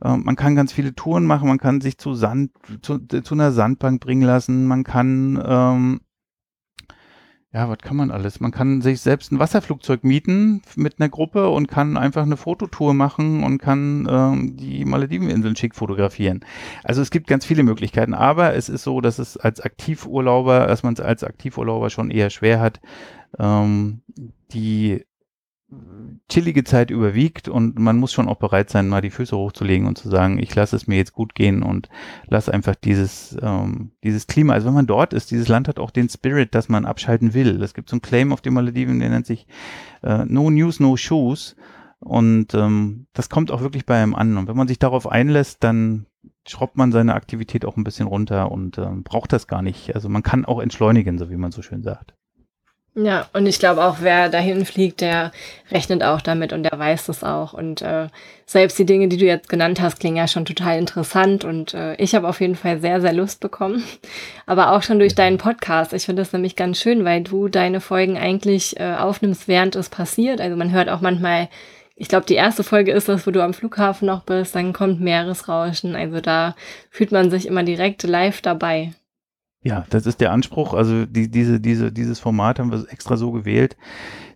Äh, 0.00 0.16
man 0.16 0.36
kann 0.36 0.54
ganz 0.54 0.72
viele 0.72 0.94
Touren 0.94 1.26
machen, 1.26 1.48
man 1.48 1.58
kann 1.58 1.80
sich 1.80 1.98
zu 1.98 2.14
Sand, 2.14 2.52
zu, 2.82 2.98
zu 2.98 3.34
einer 3.34 3.50
Sandbank 3.50 4.00
bringen 4.00 4.22
lassen, 4.22 4.66
man 4.66 4.84
kann 4.84 5.42
ähm, 5.44 6.00
ja, 7.54 7.68
was 7.68 7.78
kann 7.78 7.96
man 7.96 8.10
alles? 8.10 8.40
Man 8.40 8.50
kann 8.50 8.82
sich 8.82 9.00
selbst 9.00 9.30
ein 9.30 9.38
Wasserflugzeug 9.38 10.02
mieten 10.02 10.62
mit 10.74 10.98
einer 10.98 11.08
Gruppe 11.08 11.48
und 11.50 11.68
kann 11.68 11.96
einfach 11.96 12.24
eine 12.24 12.36
Fototour 12.36 12.94
machen 12.94 13.44
und 13.44 13.58
kann 13.58 14.08
ähm, 14.10 14.56
die 14.56 14.84
Malediveninseln 14.84 15.54
schick 15.54 15.76
fotografieren. 15.76 16.44
Also 16.82 17.00
es 17.00 17.12
gibt 17.12 17.28
ganz 17.28 17.46
viele 17.46 17.62
Möglichkeiten, 17.62 18.12
aber 18.12 18.54
es 18.54 18.68
ist 18.68 18.82
so, 18.82 19.00
dass 19.00 19.20
es 19.20 19.36
als 19.36 19.60
Aktivurlauber, 19.60 20.66
dass 20.66 20.82
man 20.82 20.94
es 20.94 21.00
als 21.00 21.22
Aktivurlauber 21.22 21.90
schon 21.90 22.10
eher 22.10 22.30
schwer 22.30 22.58
hat, 22.58 22.80
ähm, 23.38 24.02
die 24.52 25.04
chillige 26.28 26.64
Zeit 26.64 26.90
überwiegt 26.90 27.48
und 27.48 27.78
man 27.78 27.98
muss 27.98 28.12
schon 28.12 28.28
auch 28.28 28.36
bereit 28.36 28.70
sein, 28.70 28.88
mal 28.88 29.02
die 29.02 29.10
Füße 29.10 29.36
hochzulegen 29.36 29.86
und 29.86 29.98
zu 29.98 30.08
sagen, 30.08 30.38
ich 30.38 30.54
lasse 30.54 30.74
es 30.74 30.86
mir 30.86 30.96
jetzt 30.96 31.12
gut 31.12 31.34
gehen 31.34 31.62
und 31.62 31.88
lasse 32.28 32.52
einfach 32.52 32.74
dieses, 32.74 33.36
ähm, 33.42 33.92
dieses 34.02 34.26
Klima. 34.26 34.54
Also 34.54 34.66
wenn 34.66 34.74
man 34.74 34.86
dort 34.86 35.12
ist, 35.12 35.30
dieses 35.30 35.48
Land 35.48 35.68
hat 35.68 35.78
auch 35.78 35.90
den 35.90 36.08
Spirit, 36.08 36.54
dass 36.54 36.68
man 36.68 36.86
abschalten 36.86 37.34
will. 37.34 37.62
Es 37.62 37.74
gibt 37.74 37.90
so 37.90 37.94
einen 37.94 38.02
Claim 38.02 38.32
auf 38.32 38.40
den 38.40 38.54
Malediven, 38.54 39.00
der 39.00 39.10
nennt 39.10 39.26
sich 39.26 39.46
äh, 40.02 40.24
No 40.24 40.50
News, 40.50 40.80
No 40.80 40.96
Shoes. 40.96 41.56
Und 42.00 42.52
ähm, 42.54 43.06
das 43.12 43.30
kommt 43.30 43.50
auch 43.50 43.62
wirklich 43.62 43.86
bei 43.86 44.02
einem 44.02 44.14
an. 44.14 44.36
Und 44.36 44.46
wenn 44.48 44.56
man 44.56 44.68
sich 44.68 44.78
darauf 44.78 45.10
einlässt, 45.10 45.64
dann 45.64 46.06
schraubt 46.46 46.76
man 46.76 46.92
seine 46.92 47.14
Aktivität 47.14 47.64
auch 47.64 47.76
ein 47.76 47.84
bisschen 47.84 48.06
runter 48.06 48.52
und 48.52 48.76
ähm, 48.78 49.02
braucht 49.02 49.32
das 49.32 49.46
gar 49.46 49.62
nicht. 49.62 49.94
Also 49.94 50.08
man 50.08 50.22
kann 50.22 50.44
auch 50.44 50.60
entschleunigen, 50.60 51.18
so 51.18 51.30
wie 51.30 51.36
man 51.36 51.52
so 51.52 51.62
schön 51.62 51.82
sagt. 51.82 52.14
Ja, 52.96 53.28
und 53.32 53.46
ich 53.46 53.58
glaube 53.58 53.82
auch, 53.84 53.96
wer 54.02 54.28
dahin 54.28 54.64
fliegt, 54.64 55.00
der 55.00 55.32
rechnet 55.72 56.04
auch 56.04 56.20
damit 56.20 56.52
und 56.52 56.62
der 56.62 56.78
weiß 56.78 57.06
das 57.06 57.24
auch. 57.24 57.52
Und 57.52 57.82
äh, 57.82 58.06
selbst 58.46 58.78
die 58.78 58.86
Dinge, 58.86 59.08
die 59.08 59.16
du 59.16 59.24
jetzt 59.24 59.48
genannt 59.48 59.80
hast, 59.80 59.98
klingen 59.98 60.16
ja 60.16 60.28
schon 60.28 60.44
total 60.44 60.78
interessant 60.78 61.44
und 61.44 61.74
äh, 61.74 61.96
ich 61.96 62.14
habe 62.14 62.28
auf 62.28 62.40
jeden 62.40 62.54
Fall 62.54 62.80
sehr, 62.80 63.00
sehr 63.00 63.12
Lust 63.12 63.40
bekommen. 63.40 63.82
Aber 64.46 64.72
auch 64.72 64.82
schon 64.82 65.00
durch 65.00 65.16
deinen 65.16 65.38
Podcast. 65.38 65.92
Ich 65.92 66.04
finde 66.04 66.22
das 66.22 66.32
nämlich 66.32 66.54
ganz 66.54 66.78
schön, 66.78 67.04
weil 67.04 67.22
du 67.22 67.48
deine 67.48 67.80
Folgen 67.80 68.16
eigentlich 68.16 68.78
äh, 68.78 68.94
aufnimmst, 68.94 69.48
während 69.48 69.74
es 69.74 69.88
passiert. 69.88 70.40
Also 70.40 70.54
man 70.56 70.70
hört 70.70 70.88
auch 70.88 71.00
manchmal, 71.00 71.48
ich 71.96 72.06
glaube, 72.06 72.26
die 72.26 72.34
erste 72.34 72.62
Folge 72.62 72.92
ist 72.92 73.08
das, 73.08 73.26
wo 73.26 73.32
du 73.32 73.42
am 73.42 73.54
Flughafen 73.54 74.06
noch 74.06 74.22
bist, 74.22 74.54
dann 74.54 74.72
kommt 74.72 75.00
Meeresrauschen. 75.00 75.96
Also 75.96 76.20
da 76.20 76.54
fühlt 76.90 77.10
man 77.10 77.28
sich 77.28 77.46
immer 77.46 77.64
direkt 77.64 78.04
live 78.04 78.40
dabei. 78.40 78.92
Ja, 79.64 79.86
das 79.88 80.04
ist 80.04 80.20
der 80.20 80.30
Anspruch. 80.30 80.74
Also 80.74 81.06
die, 81.06 81.30
diese, 81.30 81.58
diese, 81.58 81.90
dieses 81.90 82.20
Format 82.20 82.58
haben 82.58 82.70
wir 82.70 82.84
extra 82.90 83.16
so 83.16 83.32
gewählt, 83.32 83.76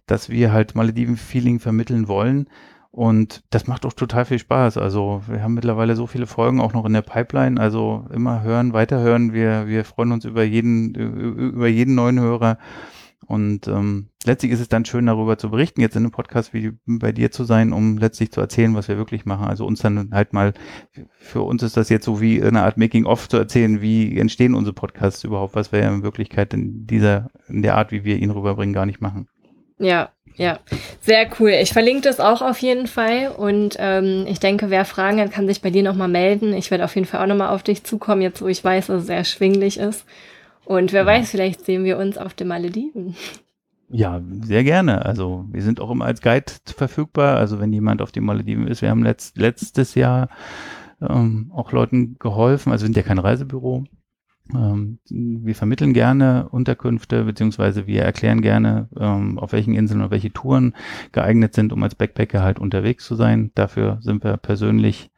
dass 0.07 0.31
wir 0.31 0.53
halt 0.53 0.75
Malediven-Feeling 0.75 1.61
vermitteln 1.61 2.09
wollen. 2.09 2.49
Und 2.91 3.45
das 3.51 3.67
macht 3.67 3.85
auch 3.85 3.93
total 3.93 4.25
viel 4.25 4.39
Spaß. 4.39 4.79
Also 4.79 5.23
wir 5.29 5.43
haben 5.43 5.53
mittlerweile 5.53 5.95
so 5.97 6.07
viele 6.07 6.27
Folgen 6.27 6.63
auch 6.63 6.73
noch 6.73 6.87
in 6.87 6.95
der 6.95 7.03
Pipeline. 7.03 7.61
Also 7.61 8.07
immer 8.11 8.43
hören, 8.43 8.73
weiterhören. 8.73 9.35
Wir, 9.35 9.69
wir 9.69 9.85
freuen 9.85 10.13
uns 10.13 10.25
über 10.25 10.43
jeden, 10.45 10.95
über 10.95 11.69
jeden 11.69 11.95
neuen 11.95 12.19
Hörer. 12.19 12.57
Und 13.29 13.69
ähm, 13.69 14.09
letztlich 14.25 14.53
ist 14.53 14.61
es 14.61 14.71
dann 14.71 14.87
schön, 14.87 15.05
darüber 15.05 15.37
zu 15.37 15.51
berichten, 15.51 15.83
jetzt 15.83 15.95
in 15.97 16.03
einem 16.03 16.13
Podcast 16.13 16.55
wie 16.55 16.73
bei 16.87 17.13
dir 17.13 17.31
zu 17.31 17.45
sein, 17.45 17.75
um 17.75 17.99
letztlich 17.99 18.33
zu 18.33 18.41
erzählen, 18.41 18.75
was 18.75 18.89
wir 18.89 18.97
wirklich 18.97 19.27
machen. 19.27 19.47
Also 19.47 19.67
uns 19.67 19.83
dann 19.83 20.09
halt 20.13 20.33
mal, 20.33 20.55
für 21.19 21.43
uns 21.43 21.63
ist 21.63 21.77
das 21.77 21.91
jetzt 21.91 22.07
so 22.07 22.23
wie 22.23 22.43
eine 22.43 22.63
Art 22.63 22.79
Making-of 22.79 23.29
zu 23.29 23.37
erzählen, 23.37 23.83
wie 23.83 24.19
entstehen 24.19 24.55
unsere 24.55 24.73
Podcasts 24.73 25.25
überhaupt, 25.25 25.55
was 25.55 25.73
wir 25.73 25.81
ja 25.81 25.91
in 25.93 26.03
Wirklichkeit 26.03 26.55
in 26.55 26.87
dieser, 26.87 27.29
in 27.49 27.61
der 27.61 27.77
Art, 27.77 27.93
wie 27.93 28.03
wir 28.03 28.17
ihn 28.17 28.31
rüberbringen, 28.31 28.73
gar 28.73 28.87
nicht 28.87 29.03
machen. 29.03 29.29
Ja, 29.79 30.09
ja, 30.37 30.61
sehr 31.03 31.29
cool. 31.39 31.51
Ich 31.51 31.75
verlinke 31.75 32.01
das 32.03 32.21
auch 32.21 32.41
auf 32.41 32.61
jeden 32.61 32.87
Fall 32.87 33.31
und 33.37 33.77
ähm, 33.79 34.25
ich 34.27 34.41
denke, 34.41 34.71
wer 34.71 34.87
Fragen 34.87 35.21
hat, 35.21 35.33
kann 35.33 35.47
sich 35.47 35.61
bei 35.61 35.69
dir 35.71 35.83
nochmal 35.83 36.09
melden. 36.09 36.55
Ich 36.55 36.71
werde 36.71 36.85
auf 36.85 36.95
jeden 36.95 37.07
Fall 37.07 37.23
auch 37.23 37.27
nochmal 37.27 37.51
auf 37.51 37.63
dich 37.63 37.85
zukommen, 37.85 38.23
jetzt 38.23 38.41
wo 38.41 38.47
ich 38.47 38.65
weiß, 38.65 38.87
dass 38.87 39.03
es 39.03 39.07
sehr 39.07 39.25
schwinglich 39.25 39.79
ist. 39.79 40.07
Und 40.69 40.93
wer 40.93 41.01
ja. 41.01 41.07
weiß, 41.07 41.31
vielleicht 41.31 41.65
sehen 41.65 41.85
wir 41.85 41.97
uns 41.97 42.19
auf 42.19 42.35
den 42.35 42.49
Malediven. 42.49 43.17
Ja, 43.89 44.21
sehr 44.43 44.65
gerne. 44.65 45.07
Also 45.07 45.47
wir 45.51 45.63
sind 45.63 45.81
auch 45.81 45.91
immer 45.91 46.05
als 46.05 46.21
Guide 46.21 46.53
verfügbar. 46.67 47.39
Also 47.39 47.59
wenn 47.59 47.73
jemand 47.73 48.03
auf 48.03 48.13
den 48.13 48.25
Malediven 48.25 48.69
ist, 48.69 48.83
wir 48.83 48.91
haben 48.91 49.03
letzt, 49.03 49.39
letztes 49.39 49.95
Jahr 49.95 50.29
ähm, 51.01 51.51
auch 51.55 51.73
Leuten 51.73 52.19
geholfen. 52.19 52.71
Also 52.71 52.83
wir 52.83 52.89
sind 52.89 52.99
ja 52.99 53.03
kein 53.03 53.19
Reisebüro. 53.19 53.85
Ähm, 54.55 54.99
wir 55.09 55.55
vermitteln 55.55 55.95
gerne 55.95 56.51
Unterkünfte, 56.51 57.25
beziehungsweise 57.25 57.87
wir 57.87 58.03
erklären 58.03 58.43
gerne, 58.43 58.91
ähm, 59.01 59.39
auf 59.39 59.53
welchen 59.53 59.73
Inseln 59.73 60.03
oder 60.03 60.11
welche 60.11 60.35
Touren 60.35 60.75
geeignet 61.13 61.55
sind, 61.55 61.73
um 61.73 61.83
als 61.83 61.95
Backpacker 61.95 62.43
halt 62.43 62.59
unterwegs 62.59 63.07
zu 63.07 63.15
sein. 63.15 63.53
Dafür 63.55 63.97
sind 64.03 64.23
wir 64.23 64.37
persönlich 64.37 65.11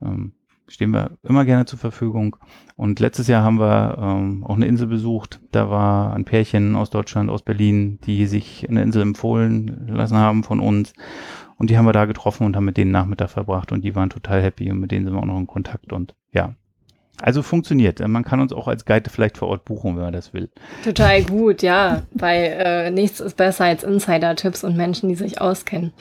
ähm, 0.00 0.32
stehen 0.68 0.90
wir 0.90 1.18
immer 1.22 1.44
gerne 1.44 1.64
zur 1.64 1.78
Verfügung. 1.78 2.36
Und 2.76 3.00
letztes 3.00 3.26
Jahr 3.26 3.42
haben 3.42 3.58
wir 3.58 3.98
ähm, 4.00 4.44
auch 4.44 4.56
eine 4.56 4.66
Insel 4.66 4.86
besucht. 4.86 5.40
Da 5.50 5.70
war 5.70 6.14
ein 6.14 6.24
Pärchen 6.24 6.76
aus 6.76 6.90
Deutschland, 6.90 7.30
aus 7.30 7.42
Berlin, 7.42 7.98
die 8.04 8.26
sich 8.26 8.68
eine 8.68 8.82
Insel 8.82 9.02
empfohlen 9.02 9.88
lassen 9.88 10.16
haben 10.16 10.44
von 10.44 10.60
uns. 10.60 10.92
Und 11.56 11.70
die 11.70 11.76
haben 11.76 11.86
wir 11.86 11.92
da 11.92 12.04
getroffen 12.04 12.46
und 12.46 12.54
haben 12.54 12.64
mit 12.64 12.76
denen 12.76 12.92
Nachmittag 12.92 13.30
verbracht 13.30 13.72
und 13.72 13.82
die 13.82 13.96
waren 13.96 14.10
total 14.10 14.40
happy 14.40 14.70
und 14.70 14.78
mit 14.78 14.92
denen 14.92 15.06
sind 15.06 15.14
wir 15.14 15.20
auch 15.20 15.26
noch 15.26 15.38
in 15.38 15.48
Kontakt 15.48 15.92
und 15.92 16.14
ja. 16.32 16.54
Also 17.20 17.42
funktioniert. 17.42 17.98
Man 18.06 18.22
kann 18.22 18.40
uns 18.40 18.52
auch 18.52 18.68
als 18.68 18.84
Guide 18.84 19.10
vielleicht 19.10 19.38
vor 19.38 19.48
Ort 19.48 19.64
buchen, 19.64 19.96
wenn 19.96 20.04
man 20.04 20.12
das 20.12 20.32
will. 20.32 20.50
Total 20.84 21.24
gut, 21.24 21.62
ja. 21.62 22.02
Weil 22.12 22.44
äh, 22.58 22.90
nichts 22.92 23.18
ist 23.18 23.36
besser 23.36 23.64
als 23.64 23.82
Insider-Tipps 23.82 24.62
und 24.62 24.76
Menschen, 24.76 25.08
die 25.08 25.16
sich 25.16 25.40
auskennen. 25.40 25.92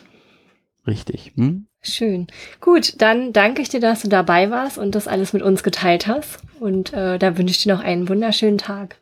Richtig. 0.86 1.34
Hm? 1.36 1.65
Schön. 1.88 2.28
Gut, 2.60 3.02
dann 3.02 3.34
danke 3.34 3.62
ich 3.62 3.69
dir, 3.69 3.80
dass 3.80 4.02
du 4.02 4.10
dabei 4.10 4.52
warst 4.52 4.78
und 4.78 4.95
das 4.95 5.08
alles 5.08 5.34
mit 5.34 5.41
uns 5.41 5.63
geteilt 5.63 6.08
hast. 6.08 6.39
Und 6.60 6.93
äh, 6.93 7.17
da 7.17 7.38
wünsche 7.38 7.52
ich 7.52 7.63
dir 7.63 7.73
noch 7.73 7.84
einen 7.84 8.10
wunderschönen 8.10 8.58
Tag. 8.58 8.97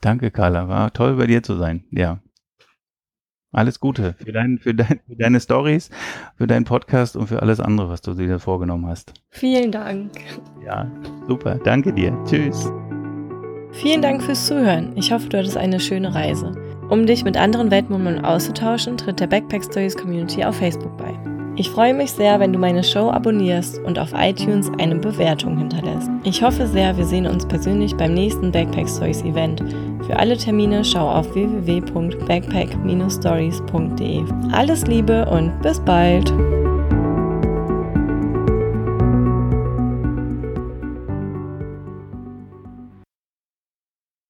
Danke, 0.00 0.30
Carla. 0.30 0.68
War 0.68 0.92
toll, 0.92 1.16
bei 1.16 1.26
dir 1.26 1.42
zu 1.42 1.56
sein. 1.56 1.84
Ja. 1.90 2.20
Alles 3.50 3.80
Gute 3.80 4.14
für, 4.22 4.32
dein, 4.32 4.58
für, 4.58 4.74
dein, 4.74 5.00
für 5.06 5.16
deine 5.16 5.40
Stories, 5.40 5.90
für 6.36 6.46
deinen 6.46 6.64
Podcast 6.64 7.16
und 7.16 7.28
für 7.28 7.40
alles 7.42 7.60
andere, 7.60 7.88
was 7.88 8.02
du 8.02 8.14
dir 8.14 8.38
vorgenommen 8.38 8.86
hast. 8.86 9.14
Vielen 9.30 9.72
Dank. 9.72 10.12
Ja, 10.64 10.90
super. 11.26 11.58
Danke 11.64 11.92
dir. 11.92 12.16
Tschüss. 12.26 12.70
Vielen 13.72 14.02
Dank 14.02 14.22
fürs 14.22 14.46
Zuhören. 14.46 14.96
Ich 14.96 15.12
hoffe, 15.12 15.28
du 15.28 15.38
hattest 15.38 15.56
eine 15.56 15.80
schöne 15.80 16.14
Reise. 16.14 16.52
Um 16.90 17.06
dich 17.06 17.24
mit 17.24 17.36
anderen 17.36 17.70
Weltmummern 17.70 18.24
auszutauschen, 18.24 18.96
tritt 18.96 19.20
der 19.20 19.26
Backpack 19.26 19.64
Stories 19.64 19.96
Community 19.96 20.44
auf 20.44 20.56
Facebook 20.56 20.96
bei. 20.96 21.37
Ich 21.58 21.68
freue 21.70 21.92
mich 21.92 22.12
sehr, 22.12 22.38
wenn 22.38 22.52
du 22.52 22.58
meine 22.60 22.84
Show 22.84 23.10
abonnierst 23.10 23.80
und 23.80 23.98
auf 23.98 24.12
iTunes 24.14 24.70
eine 24.78 24.94
Bewertung 24.94 25.58
hinterlässt. 25.58 26.08
Ich 26.22 26.40
hoffe 26.40 26.68
sehr, 26.68 26.96
wir 26.96 27.04
sehen 27.04 27.26
uns 27.26 27.44
persönlich 27.44 27.96
beim 27.96 28.14
nächsten 28.14 28.52
Backpack 28.52 28.88
Stories 28.88 29.22
Event. 29.22 29.64
Für 30.06 30.16
alle 30.16 30.36
Termine 30.36 30.84
schau 30.84 31.10
auf 31.10 31.34
www.backpack-stories.de. 31.34 34.24
Alles 34.52 34.86
Liebe 34.86 35.28
und 35.28 35.60
bis 35.60 35.80
bald! 35.80 36.32